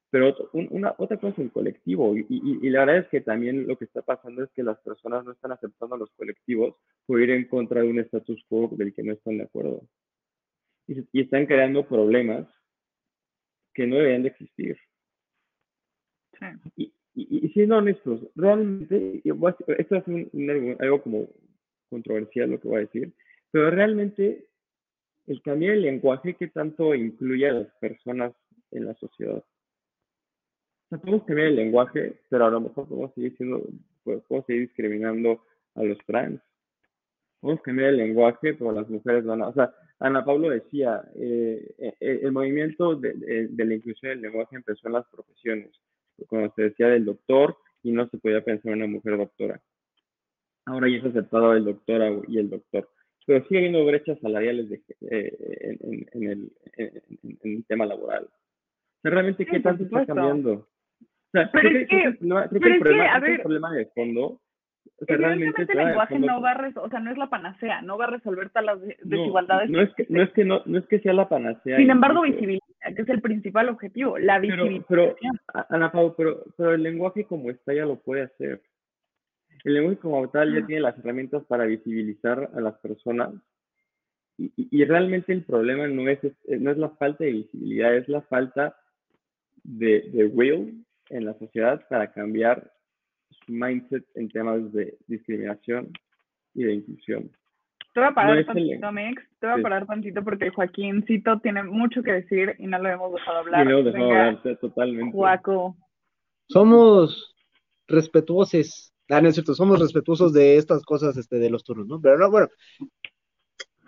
[0.10, 3.86] Pero una, otra cosa es el colectivo, y, la verdad es que también lo que
[3.86, 7.48] está pasando es que las personas no están aceptando a los colectivos por ir en
[7.48, 9.88] contra de un status quo del que no están de acuerdo.
[10.86, 12.46] Y están creando problemas
[13.74, 14.78] que no deberían de existir.
[16.76, 16.92] Y,
[17.54, 19.22] siendo honestos, realmente,
[19.78, 21.28] esto es un, algo como
[21.90, 23.12] controversial lo que voy a decir,
[23.52, 24.46] pero realmente
[25.28, 28.34] el cambiar el lenguaje que tanto incluye a las personas
[28.72, 29.38] en la sociedad.
[29.38, 33.64] O sea, podemos cambiar el lenguaje, pero a lo mejor podemos seguir siendo,
[34.04, 35.44] pues, podemos seguir discriminando
[35.76, 36.42] a los trans.
[37.42, 41.76] Podemos cambiar el lenguaje, pero las mujeres van a, o sea, Ana Pablo decía, eh,
[41.78, 45.70] eh, el movimiento de, la inclusión del lenguaje empezó en las profesiones,
[46.28, 49.62] cuando se decía del doctor y no se podía pensar en una mujer doctora.
[50.66, 52.90] Ahora ya es aceptado el doctor y el doctor.
[53.26, 58.24] Pero sigue habiendo brechas salariales de, eh, en, en, el, en, el, tema laboral.
[58.24, 60.52] O sea, realmente, ¿qué tanto está cambiando?
[60.54, 64.42] O sea, pero es que, el problema, de fondo
[65.02, 67.98] o sea, realmente el lenguaje no va a o sea, no es la panacea, no
[67.98, 69.70] va a resolver todas las desigualdades.
[69.70, 71.78] No, es que, no, es que no, no es que sea la panacea.
[71.78, 74.86] Sin embargo, visibiliza, que es el principal objetivo, la visibilización.
[74.88, 78.62] Pero, pero Ana Pau, pero, pero el lenguaje como está ya lo puede hacer.
[79.64, 83.34] El lenguaje como tal ya tiene las herramientas para visibilizar a las personas
[84.38, 88.22] y, y, realmente el problema no es, no es la falta de visibilidad, es la
[88.22, 88.74] falta
[89.64, 92.72] de, de will en la sociedad para cambiar
[93.30, 95.92] su mindset en temas de discriminación
[96.54, 97.32] y de inclusión.
[98.00, 99.24] Te voy a parar tantito, Mix.
[99.40, 103.14] Te voy a parar tantito porque Joaquíncito tiene mucho que decir y no lo hemos
[103.14, 103.66] dejado hablar.
[103.66, 105.12] Y no hemos dejado hablar, totalmente.
[105.12, 105.76] Juaco.
[106.48, 107.36] Somos
[107.88, 112.00] respetuosos Ah, no es cierto, somos respetuosos de estas cosas este, de los turnos, ¿no?
[112.00, 112.48] Pero no, bueno.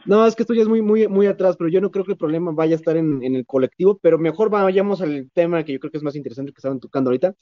[0.06, 2.14] No, es que esto ya es muy, muy, muy atrás, pero yo no creo que
[2.14, 5.80] el problema vaya a estar en, el colectivo, pero mejor vayamos al tema que yo
[5.80, 7.36] creo que es más interesante que estaban tocando ahorita,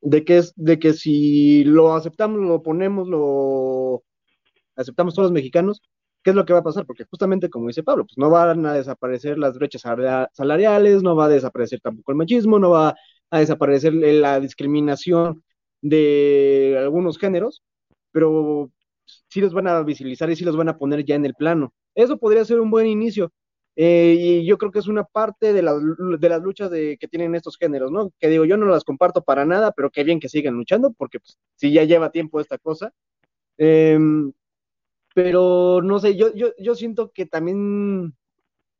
[0.00, 4.04] de que es, de que si lo aceptamos, lo ponemos, lo
[4.74, 5.82] aceptamos todos los mexicanos,
[6.22, 6.86] ¿qué es lo que va a pasar?
[6.86, 9.82] Porque justamente como dice Pablo, pues no van a desaparecer las brechas
[10.32, 12.94] salariales, no va a desaparecer tampoco el machismo, no va
[13.30, 15.42] a desaparecer la discriminación
[15.80, 17.62] de algunos géneros,
[18.12, 18.70] pero
[19.28, 21.72] sí los van a visibilizar y sí los van a poner ya en el plano.
[21.94, 23.32] Eso podría ser un buen inicio.
[23.76, 27.34] Eh, y yo creo que es una parte de, de las luchas de, que tienen
[27.36, 28.10] estos géneros, ¿no?
[28.18, 31.20] Que digo, yo no las comparto para nada, pero qué bien que sigan luchando, porque
[31.20, 32.92] pues, si ya lleva tiempo esta cosa.
[33.58, 34.32] Em,
[35.18, 38.14] pero no sé, yo, yo, yo siento que también,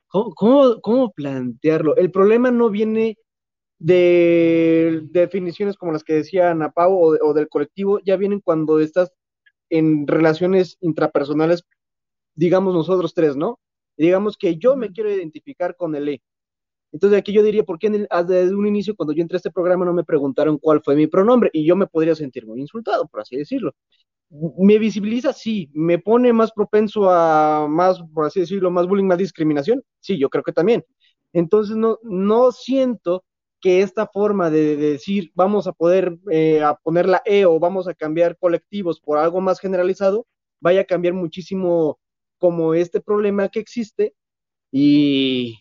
[0.07, 1.97] ¿cómo, cómo, cómo plantearlo?
[1.97, 3.19] El problema no viene
[3.81, 9.11] de definiciones como las que decía Ana o, o, del colectivo, ya vienen cuando estás
[9.71, 11.65] en relaciones intrapersonales,
[12.37, 13.59] digamos nosotros tres, ¿no?
[13.97, 16.23] Digamos que yo me quiero identificar con el E.
[16.93, 19.85] Entonces aquí yo diría, ¿por qué desde un inicio cuando yo entré a este programa
[19.87, 21.51] no me preguntaron cuál fue mi pronombre?
[21.53, 23.73] Y yo me podría sentir muy insultado, por así decirlo.
[24.31, 25.33] ¿Me visibiliza?
[25.33, 25.71] Sí.
[25.73, 29.83] ¿Me pone más propenso a más, por así decirlo, más bullying, más discriminación?
[30.01, 30.85] Sí, yo creo que también.
[31.33, 33.25] Entonces no, no siento
[33.61, 37.89] que esta forma de, decir vamos a poder eh, a poner la E o vamos
[37.89, 40.27] a cambiar colectivos por algo más generalizado,
[40.61, 41.99] vaya a cambiar muchísimo
[42.39, 44.15] como este problema que existe
[44.73, 45.59] y,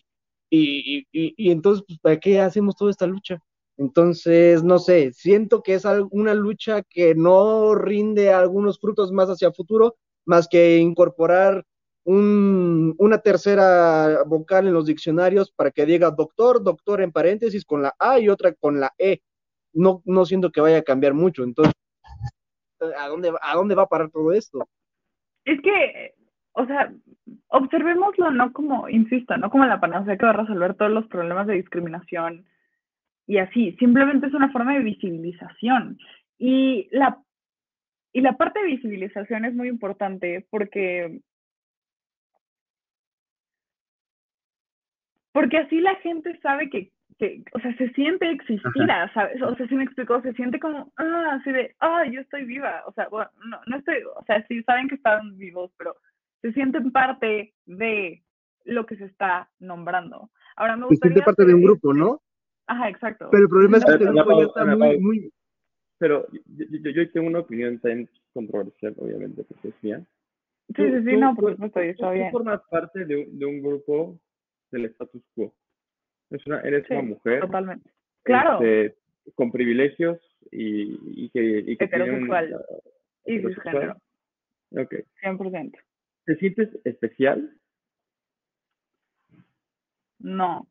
[0.50, 3.40] y, y, entonces, pues, ¿para qué hacemos toda esta lucha?
[3.78, 9.52] Entonces, no sé, siento que es una lucha que no rinde algunos frutos más hacia
[9.52, 11.64] futuro, más que incorporar
[12.02, 17.82] un, una tercera vocal en los diccionarios para que diga doctor, doctor en paréntesis con
[17.82, 19.20] la A y otra con la E.
[19.72, 21.44] No, no siento que vaya a cambiar mucho.
[21.44, 21.72] Entonces,
[22.98, 24.68] ¿a dónde, ¿a dónde va a parar todo esto?
[25.44, 26.14] Es que,
[26.50, 26.92] o sea,
[27.46, 31.46] observémoslo no como, insisto, no como la panacea que va a resolver todos los problemas
[31.46, 32.44] de discriminación
[33.28, 35.98] y así, simplemente es una forma de visibilización.
[36.38, 37.22] Y la,
[38.12, 41.20] y la parte de visibilización es muy importante porque
[45.32, 49.40] porque así la gente sabe que, que o sea, se siente existida, ¿sabes?
[49.42, 52.82] O sea, si me explicó, se siente como, ah, así de, ah, yo estoy viva,
[52.86, 55.94] o sea, bueno, no, no estoy, o sea, sí saben que están vivos, pero
[56.40, 58.22] se sienten parte de,
[58.64, 60.30] lo que se está nombrando.
[60.56, 62.20] Ahora me Se siente gustaría parte de un grupo, este- ¿no?
[62.68, 63.28] Ajá, exacto.
[63.30, 65.32] Pero el problema es que Paula, grupo ya está muy, muy...
[65.98, 69.98] Pero yo, yo, yo tengo una opinión tan controversial, obviamente, porque es mía.
[70.68, 72.30] Sí, Tú- sí, sí, tú- no, por supuesto, y tú- está tú bien.
[72.30, 74.20] formas parte de un, de un grupo
[74.70, 75.52] del status quo.
[76.30, 77.90] Es una, eres Sí, una mujer Totalmente.
[78.22, 78.62] Claro.
[78.62, 78.96] este,
[79.34, 80.20] con privilegios
[80.52, 81.40] y, y que,
[81.72, 82.54] y que tienen, Heterosexual.
[82.54, 82.74] ah,
[83.24, 83.74] Y heterosexual.
[84.70, 84.94] cisgénero, Ok.
[85.22, 85.78] 100%.
[86.26, 87.50] ¿Te sientes especial?
[90.18, 90.68] No.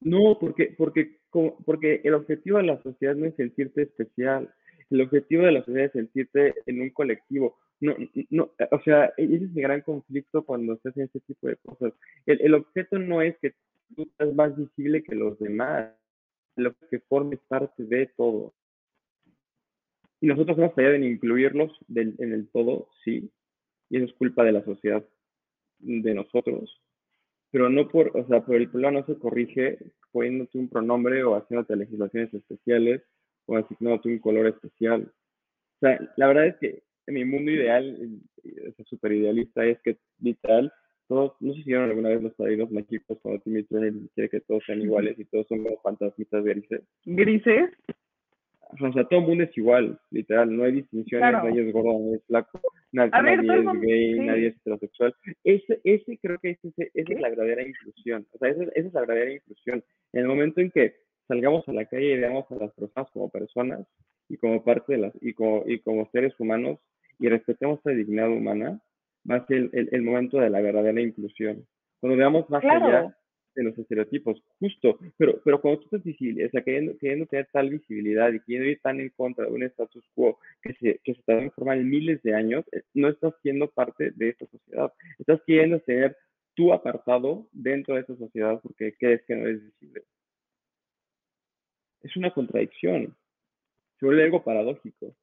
[0.00, 4.52] No, porque, porque, porque el objetivo de la sociedad no es sentirte especial.
[4.90, 7.58] El objetivo de la sociedad es sentirte en un colectivo.
[7.80, 7.94] No,
[8.30, 11.92] no, o sea, ese es mi gran conflicto cuando se hacen este tipo de cosas.
[12.26, 13.54] El, el objeto no es que
[13.96, 15.90] tú seas más visible que los demás,
[16.56, 18.52] lo que formes parte de todo.
[20.20, 23.30] Y nosotros hemos fallado en incluirlos del- en el todo, sí,
[23.88, 25.04] y eso es culpa de la sociedad,
[25.78, 26.78] de nosotros,
[27.50, 29.78] pero no por, o sea, por el problema no se corrige
[30.12, 33.02] poniéndote un pronombre o haciéndote legislaciones especiales
[33.46, 35.12] o asignándote un color especial.
[35.76, 39.98] O sea, la verdad es que en mi mundo ideal, ese super idealista, es que
[40.20, 40.72] literal,
[41.08, 44.40] todos, no sé si vieron alguna vez los padrinos mágicos cuando Timmy Turner quiere que
[44.40, 46.82] todos sean iguales y todos son como fantasmitas grises.
[47.04, 47.70] Grises.
[48.82, 51.48] O sea, todo el mundo es igual, literal, no hay distinciones, Claro.
[51.48, 52.60] nadie es gordo, nadie es flaco,
[52.92, 54.20] nadie, ver, nadie es gay, sí.
[54.20, 55.14] nadie es heterosexual.
[55.44, 58.70] Ese, ese creo que ese, ese- esa es la verdadera inclusión, o sea, esa, es-
[58.74, 59.84] esa es la verdadera inclusión.
[60.12, 60.94] En el momento en que
[61.28, 63.86] salgamos a la calle y veamos a las personas como personas
[64.28, 66.78] y como parte de las, y como, y como seres humanos
[67.18, 68.80] y respetemos esa dignidad humana,
[69.30, 71.66] va a ser el, el- el momento de la verdadera inclusión.
[72.00, 73.14] Cuando veamos más allá Claro.
[73.54, 77.48] De los estereotipos, justo, pero, pero cuando tú estás visible, o sea, queriendo, queriendo tener
[77.52, 81.14] tal visibilidad y queriendo ir tan en contra de un status quo que se, que
[81.14, 84.92] se tardó en miles de años, eh, no estás siendo parte de esta sociedad.
[85.18, 86.16] Estás queriendo tener
[86.54, 90.02] tu apartado dentro de esta sociedad porque crees que no eres visible.
[92.02, 93.14] Es una contradicción.
[93.98, 95.14] Se vuelve algo paradójico.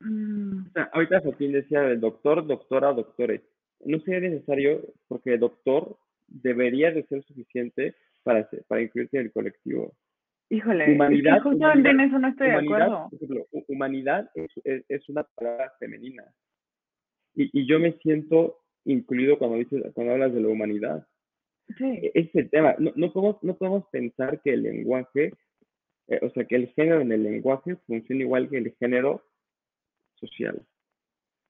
[0.00, 3.42] Mm, O sea, ahorita Joaquín decía del doctor, doctora, doctores.
[3.84, 5.98] No sería necesario porque el doctor
[6.28, 9.92] debería de ser suficiente para, para incluirse en el colectivo.
[10.50, 13.08] Híjole, Humanidad, es que justamente en humanidad, eso no estoy de humanidad, acuerdo.
[13.10, 16.24] por ejemplo, hu- humanidad es, es, es una palabra femenina.
[17.34, 21.06] Y, y yo me siento incluido cuando dices, cuando hablas de la humanidad.
[21.76, 22.74] Sí, Ese es el tema.
[22.78, 25.32] No, no, podemos, no podemos pensar que el lenguaje,
[26.08, 29.22] eh, o sea, que el género en el lenguaje funciona igual que el género
[30.14, 30.62] social.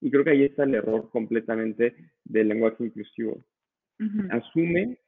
[0.00, 3.44] Y creo que ahí está el error completamente del lenguaje inclusivo.
[4.00, 4.98] Ujú, Asume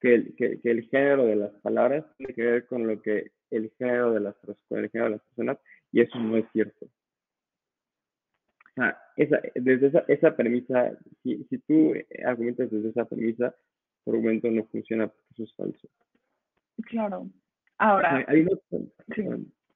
[0.00, 3.32] que el, que, que el género de las palabras tiene que ver con lo que
[3.50, 4.34] el género de las,
[4.68, 5.58] con el género de las personas,
[5.92, 6.86] y eso no es cierto.
[6.86, 11.94] O sea, esa, desde esa, esa premisa, si, si tú
[12.24, 13.54] argumentas desde esa premisa,
[14.04, 15.88] tu argumento no funciona porque eso es falso.
[16.84, 17.28] claro.
[17.78, 18.46] Ahora, Hay- hay
[19.14, 19.22] sí.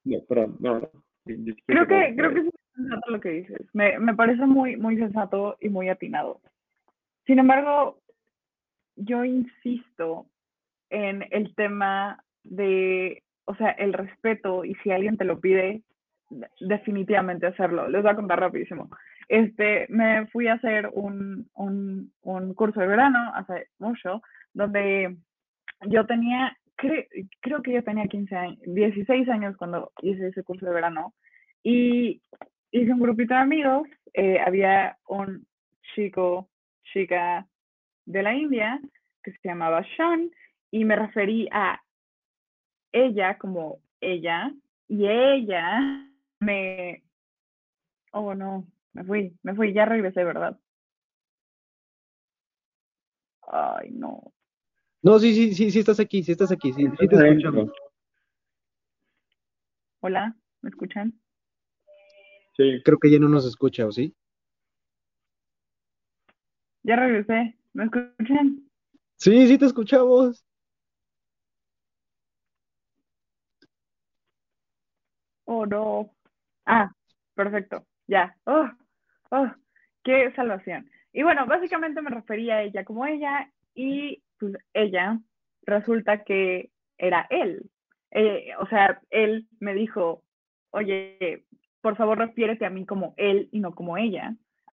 [0.04, 0.90] no, perdón, no, no.
[1.24, 3.60] Sí, creo que, creo que es sensato lo que dices.
[3.72, 6.40] Me, me parece muy, muy sensato y muy atinado.
[7.26, 8.01] Sin embargo,
[8.96, 10.26] yo insisto
[10.90, 15.82] en el tema de, o sea, el respeto y si alguien te lo pide,
[16.30, 17.88] de- definitivamente hacerlo.
[17.88, 18.88] Les voy a contar rapidísimo.
[19.28, 24.22] Este, me fui a hacer un, un, un curso de verano hace mucho,
[24.52, 25.16] donde
[25.88, 27.08] yo tenía, cre-
[27.40, 31.14] creo que yo tenía 15 años, 16 años cuando hice ese curso de verano
[31.62, 32.22] y
[32.70, 35.46] hice un grupito de amigos, eh, había un
[35.94, 36.48] chico,
[36.92, 37.46] chica
[38.04, 38.80] de la India
[39.22, 40.30] que se llamaba Sean
[40.70, 41.80] y me referí a
[42.92, 44.52] ella como ella
[44.88, 46.08] y ella
[46.40, 47.02] me...
[48.12, 50.58] Oh, no, me fui, me fui, ya regresé, ¿verdad?
[53.46, 54.32] Ay, no.
[55.02, 57.70] No, sí, sí, sí, sí estás aquí, sí estás aquí, sí, sí te escuchamos.
[60.00, 61.18] Hola, ¿me escuchan?
[62.56, 64.14] Sí, Creo que ya no nos escucha, ¿o sí?
[66.82, 68.68] Ya regresé, ¿me escuchan?
[69.16, 70.44] Sí, sí te escuchamos.
[75.46, 76.10] Oh, no.
[76.66, 76.90] Ah,
[77.34, 78.36] perfecto, ya.
[78.46, 78.68] Oh,
[79.30, 79.48] oh,
[80.04, 80.90] qué salvación.
[81.12, 85.18] Y bueno, básicamente me refería a ella como ella y pues ella
[85.66, 87.70] resulta que era él.
[88.12, 90.22] Eh, o sea, él me dijo,
[90.70, 91.44] oye,
[91.80, 94.34] por favor refiérete a mí como él y no como ella,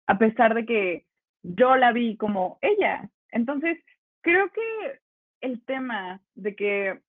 [0.07, 1.07] a pesar de que
[1.43, 3.09] yo la vi como ella.
[3.31, 3.79] Entonces,
[4.21, 5.01] creo que
[5.41, 7.01] el tema de que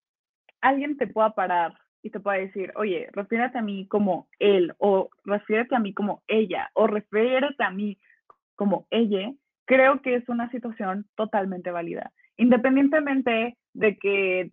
[0.62, 5.10] alguien te pueda parar y te pueda decir, oye, refiérete a mí como él, o
[5.24, 7.98] refiérete a mí como ella, o refiérete a mí
[8.56, 9.32] como ella,
[9.66, 14.52] creo que es una situación totalmente válida, independientemente de que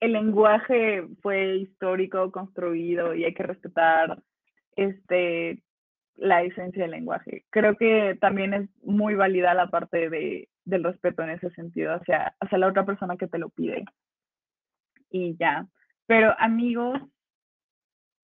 [0.00, 4.20] el lenguaje fue histórico, construido y hay que respetar
[4.74, 5.62] este,
[6.16, 7.44] la esencia del lenguaje.
[7.50, 12.34] Creo que también es muy válida la parte de, del respeto en ese sentido hacia,
[12.40, 13.84] hacia la otra persona que te lo pide.
[15.10, 15.66] Y ya.
[16.06, 17.00] Pero amigos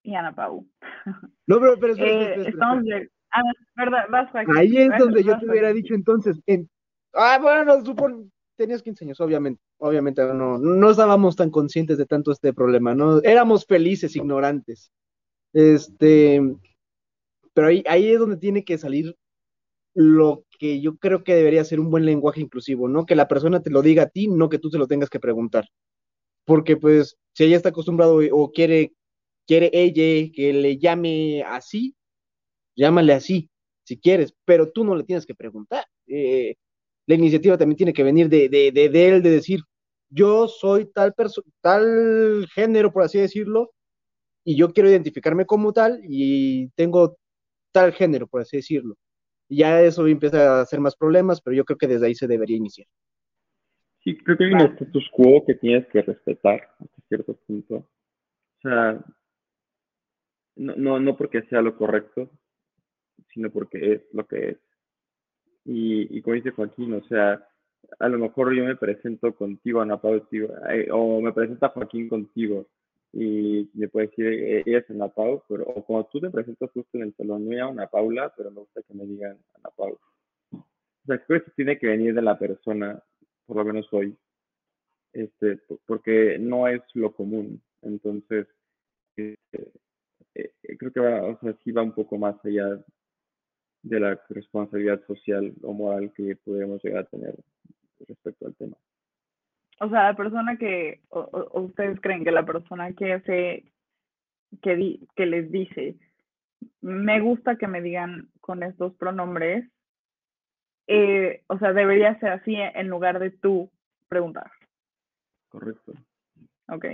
[0.03, 0.66] y Ana Pau.
[1.47, 2.84] No, pero, pero, eh, estamos
[3.30, 3.43] Ah,
[3.76, 6.41] verdad, vas, Ahí es donde yo te hubiera dicho entonces.
[6.47, 6.68] En...
[7.14, 8.30] Ah, bueno, no, supon...
[8.57, 9.61] tenías 15 años, obviamente.
[9.78, 13.20] Obviamente no, no estábamos tan conscientes de tanto este problema, ¿no?
[13.22, 14.91] Éramos felices, ignorantes.
[15.53, 16.41] Este,
[17.59, 19.17] pero ahí, ahí es donde tiene que salir
[19.93, 23.05] lo que yo creo que debería ser un buen lenguaje inclusivo, ¿no?
[23.05, 25.19] Que la persona te lo diga a ti, no que tú se lo tengas que
[25.19, 25.67] preguntar.
[26.45, 28.93] Porque pues si ella está acostumbrado o quiere,
[29.45, 31.97] quiere ella que le llame así,
[32.77, 33.51] llámale así,
[33.83, 35.85] si quieres, pero tú no le tienes que preguntar.
[36.07, 36.55] Eh,
[37.07, 39.63] la iniciativa también tiene que venir de, de, de, él, de decir,
[40.11, 41.13] yo soy tal,
[41.61, 43.73] tal género, por así decirlo,
[44.45, 47.19] y yo quiero identificarme como tal y tengo
[47.73, 48.97] tal género, por así decirlo.
[49.49, 52.27] Y ya eso empieza a hacer más problemas, pero yo creo que desde ahí se
[52.27, 52.87] debería iniciar.
[54.05, 57.77] Sí, creo que hay un status quo que tienes que respetar hasta cierto punto.
[57.77, 59.05] O sea,
[60.57, 62.31] no, no, no porque sea lo correcto,
[63.33, 64.59] sino porque es lo que es.
[65.64, 67.47] Y, y como dice Joaquín, o sea,
[67.99, 70.27] a lo mejor yo me presento contigo, Ana Paula,
[70.93, 72.66] o me presenta Joaquín contigo,
[73.13, 76.71] y me puede decir, eh, ella es Ana Pau, pero o como tú te presentas
[76.71, 79.99] justo en el salón, no Ana Paula, pero me gusta que me digan Ana Pau.
[80.53, 83.03] O sea, creo que tiene que venir de la persona,
[83.47, 84.17] por lo menos hoy,
[85.13, 87.63] este, porque no es lo común.
[87.83, 88.47] Entonces,
[89.17, 89.73] este,
[90.79, 92.85] creo que va, o sea, sí va un poco más allá
[93.83, 97.35] de la responsabilidad social o moral que podemos llegar a tener
[98.07, 98.77] respecto al tema.
[99.81, 103.64] O sea, la persona que, o, ustedes creen que la persona que hace,
[104.62, 105.97] que, que les dice,
[106.81, 109.68] me gusta que me digan con estos pronombres,
[110.87, 113.70] eh, o sea, debería ser así en lugar de tú
[114.09, 114.51] preguntar.
[115.51, 115.93] Correcto.
[116.68, 116.87] Ok.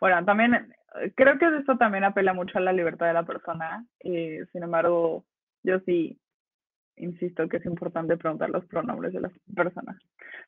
[0.00, 0.72] Bueno, también
[1.14, 3.84] creo que esto también apela mucho a la libertad de la persona.
[4.00, 5.24] Eh, sin embargo,
[5.62, 6.18] yo sí
[6.96, 9.96] insisto que es importante preguntar los pronombres de las personas.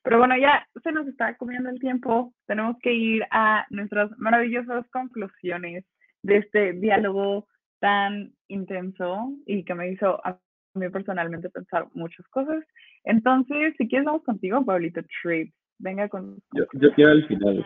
[0.02, 2.34] Pero bueno, ya se nos está comiendo el tiempo.
[2.46, 5.84] Tenemos que ir a nuestras maravillosas conclusiones
[6.22, 7.46] de este diálogo
[7.80, 10.38] tan intenso y que me hizo a
[10.74, 12.64] mí personalmente pensar muchas cosas.
[13.04, 15.54] Entonces, si quieres, vamos contigo, Pablito Trips.
[15.78, 16.38] Venga con.
[16.52, 17.64] Yo, yo quiero al final.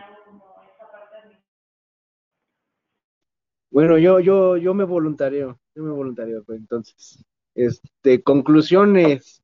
[3.71, 7.25] Bueno, yo, yo, yo me voluntario, yo me voluntario, pues entonces.
[7.55, 9.43] Este, conclusiones.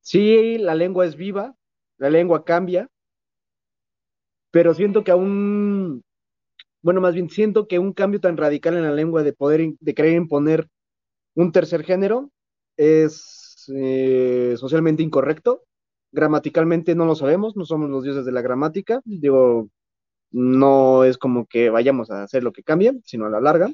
[0.00, 1.54] Sí, la lengua es viva,
[1.98, 2.88] la lengua cambia,
[4.50, 6.04] pero siento que aún,
[6.82, 9.94] bueno, más bien siento que un cambio tan radical en la lengua de poder, de
[9.94, 10.68] querer imponer
[11.34, 12.30] un tercer género
[12.76, 15.64] es eh, socialmente incorrecto.
[16.12, 19.00] Gramaticalmente no lo sabemos, no somos los dioses de la gramática.
[19.04, 19.70] Digo,
[20.32, 23.70] no es como que vayamos a hacer lo que cambia, sino a la larga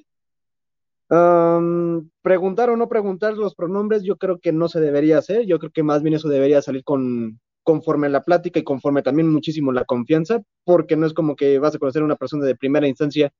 [1.08, 5.46] preguntar o no preguntar los pronombres, yo creo que no se debería hacer.
[5.46, 9.28] Yo creo que más bien eso debería salir con, conforme la plática y conforme también
[9.30, 12.56] muchísimo la confianza, porque no es como que vas a conocer a una persona de
[12.56, 13.32] primera instancia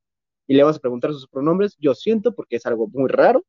[0.47, 1.77] y le vas a preguntar sus pronombres.
[1.79, 3.45] Yo siento porque es algo muy raro.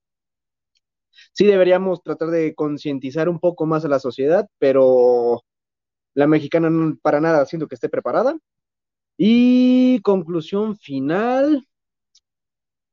[1.33, 5.43] Sí deberíamos tratar de concientizar un poco más a la sociedad, pero
[6.13, 8.37] la mexicana no, para nada siento que esté preparada.
[9.17, 11.67] Y conclusión final,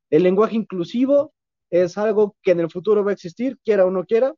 [0.09, 1.33] el lenguaje inclusivo
[1.69, 4.33] es algo que en el futuro va a existir, quiera o no quiera.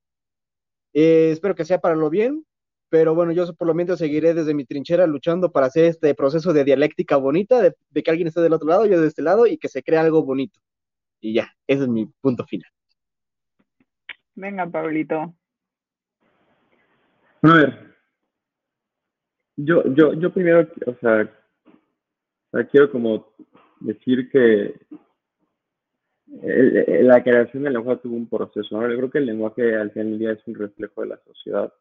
[0.93, 2.45] Eh, espero que sea para lo bien,
[2.89, 6.53] pero bueno, yo por lo menos seguiré desde mi trinchera luchando para hacer este proceso
[6.53, 9.57] de dialéctica bonita, de, que alguien esté del otro lado, yo de este lado, y
[9.57, 10.59] que se crea algo bonito.
[11.21, 12.69] Y ya, ese es mi punto final.
[14.33, 15.35] Venga, Pablito.
[17.41, 17.95] A ver,
[19.55, 21.29] yo, yo, yo primero, o sea
[22.71, 23.27] quiero como
[23.79, 24.75] decir que
[26.31, 28.79] la creación del lenguaje tuvo un proceso.
[28.79, 28.89] ¿no?
[28.89, 31.73] Yo creo que el lenguaje al final del día es un reflejo de la sociedad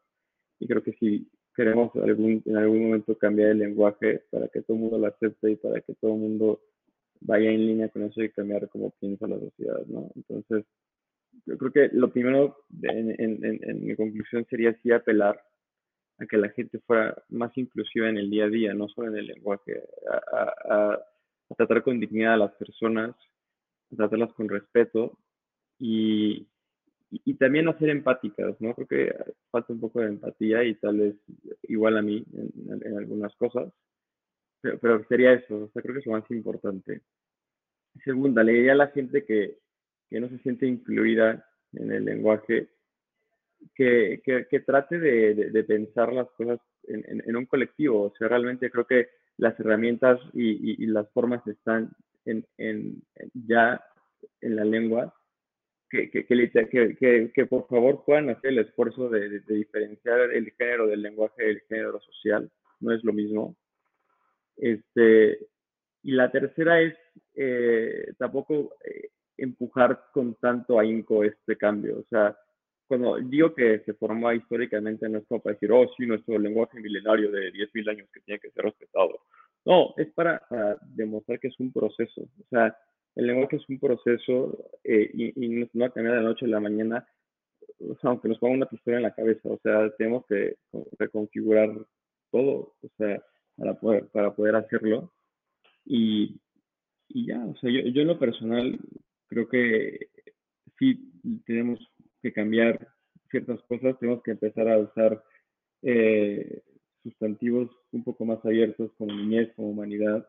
[0.59, 4.75] y creo que si queremos algún, en algún momento cambiar el lenguaje para que todo
[4.75, 6.61] el mundo lo acepte y para que todo el mundo
[7.21, 10.09] vaya en línea con eso y cambiar cómo piensa la sociedad, ¿no?
[10.15, 10.65] Entonces,
[11.45, 15.41] yo creo que lo primero en, mi conclusión sería sí apelar
[16.17, 19.17] a que la gente fuera más inclusiva en el día a día, no solo en
[19.17, 19.83] el lenguaje,
[20.69, 20.97] a
[21.57, 23.15] tratar con dignidad a las personas,
[23.95, 25.17] tratarlas con respeto
[25.77, 26.47] y,
[27.11, 28.73] y, también no ser empáticas, ¿no?
[28.75, 29.15] Creo que
[29.49, 31.15] falta un poco de empatía y tal vez
[31.63, 33.71] igual a mí en, algunas cosas,
[34.61, 37.01] pero, sería eso, o sea, creo que es lo más importante.
[38.03, 39.57] Segunda, le diría a la gente que,
[40.09, 42.69] que no se siente incluida en el lenguaje,
[43.75, 48.03] que, que, trate de, de, pensar las cosas en, en, un colectivo.
[48.03, 51.91] O sea, realmente creo que las herramientas y, y, las formas están
[52.29, 53.01] en, en,
[53.33, 53.83] ya
[54.41, 55.13] en la lengua
[55.89, 60.87] que, que, que, que, por favor puedan hacer el esfuerzo de, de, diferenciar el género
[60.87, 62.49] del lenguaje del género social,
[62.79, 63.55] no es lo mismo.
[64.55, 65.39] Este,
[66.03, 66.95] y la tercera es
[67.35, 71.99] eh, tampoco eh, empujar con tanto ahínco este cambio.
[71.99, 72.37] O sea,
[72.87, 76.79] cuando digo que se formó históricamente, no es como para decir, oh, sí, nuestro lenguaje
[76.79, 79.18] milenario de 10.000 años que tiene que ser respetado.
[79.69, 82.21] No, es para, para demostrar que es un proceso.
[82.23, 82.75] O sea,
[83.15, 86.45] el lenguaje es un proceso eh, y, y, no va a cambiar de la noche
[86.45, 87.07] a la mañana,
[87.79, 90.55] o sea, aunque nos ponga una pistola en la cabeza, o sea, tenemos que
[90.97, 91.69] reconfigurar
[92.31, 93.23] todo, o sea,
[93.57, 95.13] para poder, para poder hacerlo.
[95.85, 96.41] Y,
[97.07, 98.79] y ya, o sea, yo, yo en lo personal
[99.27, 100.09] creo que
[100.79, 101.11] sí
[101.45, 101.79] tenemos
[102.23, 102.87] que cambiar
[103.29, 105.23] ciertas cosas, tenemos que empezar a usar
[105.83, 106.63] eh,
[107.03, 110.27] sustantivos un poco más abiertos como niñez, como humanidad,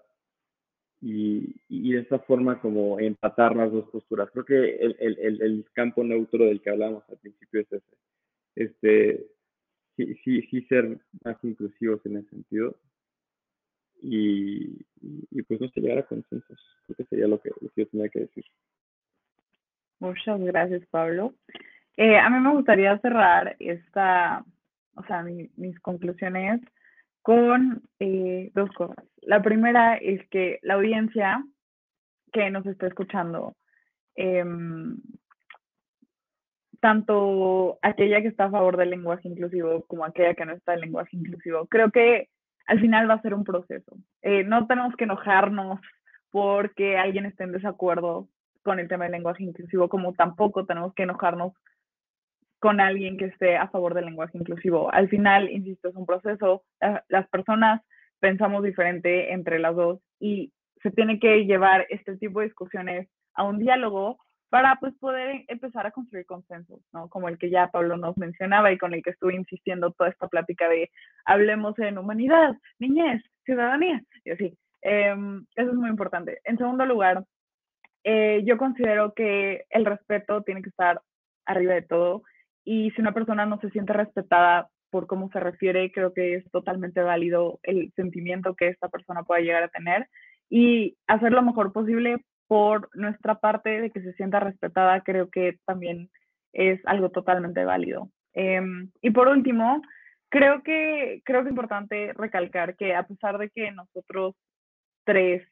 [1.02, 4.28] y, y, de esta forma como empatar las dos posturas.
[4.32, 7.96] Creo que el, el, el, campo neutro del que hablamos al principio es ese.
[8.54, 9.26] Este,
[9.96, 12.76] sí, sí, sí ser más inclusivos en ese sentido
[14.02, 14.84] y,
[15.30, 16.58] y, pues no se llegar a consensos.
[16.84, 18.44] Creo que sería lo que, yo tenía que decir.
[20.00, 21.34] Muchas gracias, Pablo.
[21.96, 24.44] Eh, a mí me gustaría cerrar esta,
[24.96, 26.60] o sea, mis conclusiones
[27.22, 29.04] con eh, dos cosas.
[29.22, 31.44] La primera es que la audiencia
[32.32, 33.56] que nos está escuchando,
[34.14, 34.96] em,
[36.80, 40.82] tanto aquella que está a favor del lenguaje inclusivo como aquella que no está del
[40.82, 42.28] lenguaje inclusivo, creo que
[42.66, 43.96] al final va a ser un proceso.
[44.22, 45.80] Eh, no tenemos que enojarnos
[46.30, 48.28] porque alguien esté en desacuerdo
[48.62, 51.52] con el tema del lenguaje inclusivo, como tampoco tenemos que enojarnos
[52.60, 54.92] con alguien que esté a favor del lenguaje inclusivo.
[54.92, 56.62] Al final, insisto, es un proceso.
[57.08, 57.82] Las personas
[58.20, 60.52] pensamos diferente entre las dos y
[60.82, 64.18] se tiene que llevar este tipo de discusiones a un diálogo
[64.50, 67.08] para pues poder empezar a construir consensos, ¿no?
[67.08, 70.28] Como el que ya Pablo nos mencionaba y con el que estuve insistiendo toda esta
[70.28, 70.90] plática de
[71.24, 74.58] hablemos en humanidad, niñez, ciudadanía, y así.
[74.82, 76.40] Em, eso es muy importante.
[76.44, 77.24] En segundo lugar,
[78.02, 81.00] eh, yo considero que el respeto tiene que estar
[81.46, 82.22] arriba de todo
[82.72, 86.48] y si una persona no se siente respetada por cómo se refiere, creo que es
[86.52, 90.06] totalmente válido el sentimiento que esta persona pueda llegar a tener
[90.48, 95.58] y hacer lo mejor posible por nuestra parte de que se sienta respetada, creo que
[95.66, 96.10] también
[96.52, 98.08] es algo totalmente válido.
[98.34, 99.82] Em, y por último,
[100.28, 104.36] creo que, creo que es importante recalcar que a pesar de que nosotros
[105.04, 105.42] tres,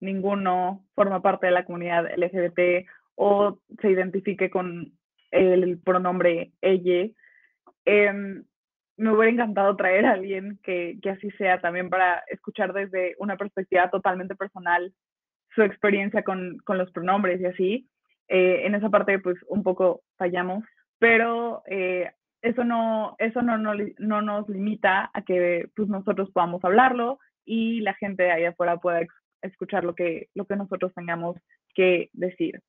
[0.00, 4.92] ninguno forma parte de la comunidad LGBT o se identifique con
[5.32, 7.10] el pronombre ella.
[7.84, 8.44] Em,
[8.96, 13.36] me hubiera encantado traer a alguien que, que, así sea también para escuchar desde una
[13.36, 14.92] perspectiva totalmente personal
[15.54, 17.88] su experiencia con, con los pronombres y así.
[18.28, 20.64] Eh, en esa parte pues un poco fallamos,
[20.98, 22.10] pero eh,
[22.40, 27.80] eso, no, eso no, no, no, nos limita a que pues, nosotros podamos hablarlo y
[27.80, 29.00] la gente de allá afuera pueda
[29.42, 31.36] escuchar lo que, lo que nosotros tengamos
[31.74, 32.60] que decir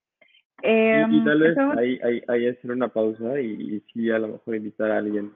[0.62, 4.92] y, em, tal vez ahí, ahí, hacer una pausa y, sí a lo mejor invitar
[4.92, 5.34] a alguien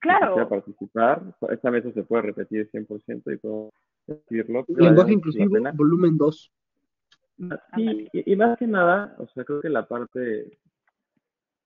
[0.00, 0.40] claro.
[0.40, 1.22] a participar.
[1.50, 3.72] Esta mesa se puede repetir 100% y puedo
[4.06, 4.64] decirlo.
[4.68, 6.52] Lenguaje inclusivo, volumen 2.
[7.76, 10.58] Sí, y, más que nada, o sea, creo que la parte,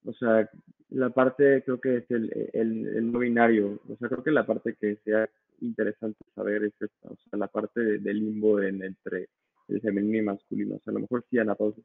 [0.05, 0.51] o sea,
[0.88, 4.44] la parte creo que es el, el, el no binario, o sea, creo que la
[4.44, 5.28] parte que sea
[5.61, 9.28] interesante saber es esta, o sea, la parte del limbo en, entre
[9.68, 11.80] el femenino y masculino, o sea, a lo mejor sí a la pausa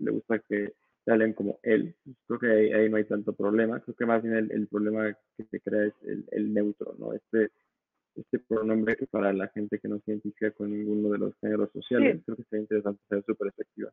[0.00, 0.72] le gusta que
[1.04, 1.94] se hablen como él.
[2.26, 3.80] Creo que ahí, no hay tanto problema.
[3.80, 5.94] Creo que más bien el, problema que se crea es
[6.32, 7.12] el, neutro, ¿no?
[7.12, 7.50] Este,
[8.16, 11.70] este pronombre que para la gente que no se identifica con ninguno de los géneros
[11.72, 13.90] sociales, creo que sería interesante ser su perspectiva.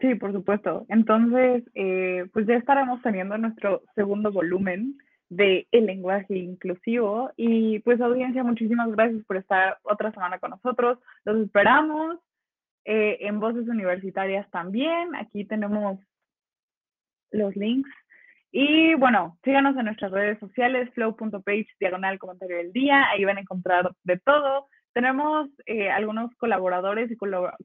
[0.00, 0.86] Sí, por supuesto.
[0.88, 4.96] Entonces, eh, pues ya estaremos teniendo nuestro segundo volumen
[5.28, 10.98] de el lenguaje inclusivo y pues audiencia, muchísimas gracias por estar otra semana con nosotros.
[11.24, 12.18] Los esperamos
[12.84, 15.14] eh, en Voces Universitarias también.
[15.16, 15.98] Aquí tenemos
[17.30, 17.90] los links.
[18.50, 23.08] Y bueno, síganos en nuestras redes sociales, flow.page, diagonal comentario del día.
[23.10, 24.68] Ahí van a encontrar de todo.
[24.94, 27.16] Tenemos eh, algunos colaboradores y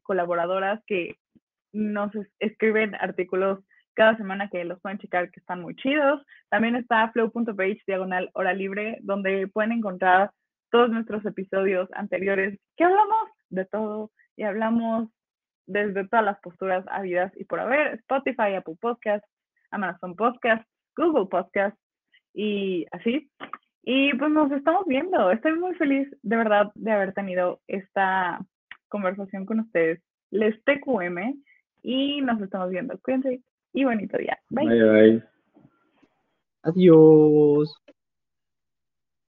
[0.02, 1.16] colaboradoras que
[1.72, 3.60] nos escriben artículos
[3.96, 6.22] cada semana que los pueden checar que están muy chidos.
[6.50, 10.32] También está flow.page diagonal hora libre, donde pueden encontrar
[10.70, 15.10] todos nuestros episodios anteriores que hablamos de todo y hablamos
[15.66, 19.28] desde todas las posturas habidas y por haber, Spotify, Apple Podcasts,
[19.72, 21.80] Amazon Podcasts, Google Podcasts
[22.34, 23.30] y así.
[23.84, 25.32] Y pues nos estamos viendo.
[25.32, 28.40] Estoy muy feliz de verdad de haber tenido esta
[28.88, 30.02] conversación con ustedes.
[30.32, 31.42] Les TQM
[31.84, 32.98] y nos estamos viendo.
[33.04, 33.42] Cuídense
[33.74, 34.40] y bonito día.
[34.50, 34.68] Bye.
[34.68, 35.24] Bye, bye.
[36.64, 37.84] Adiós.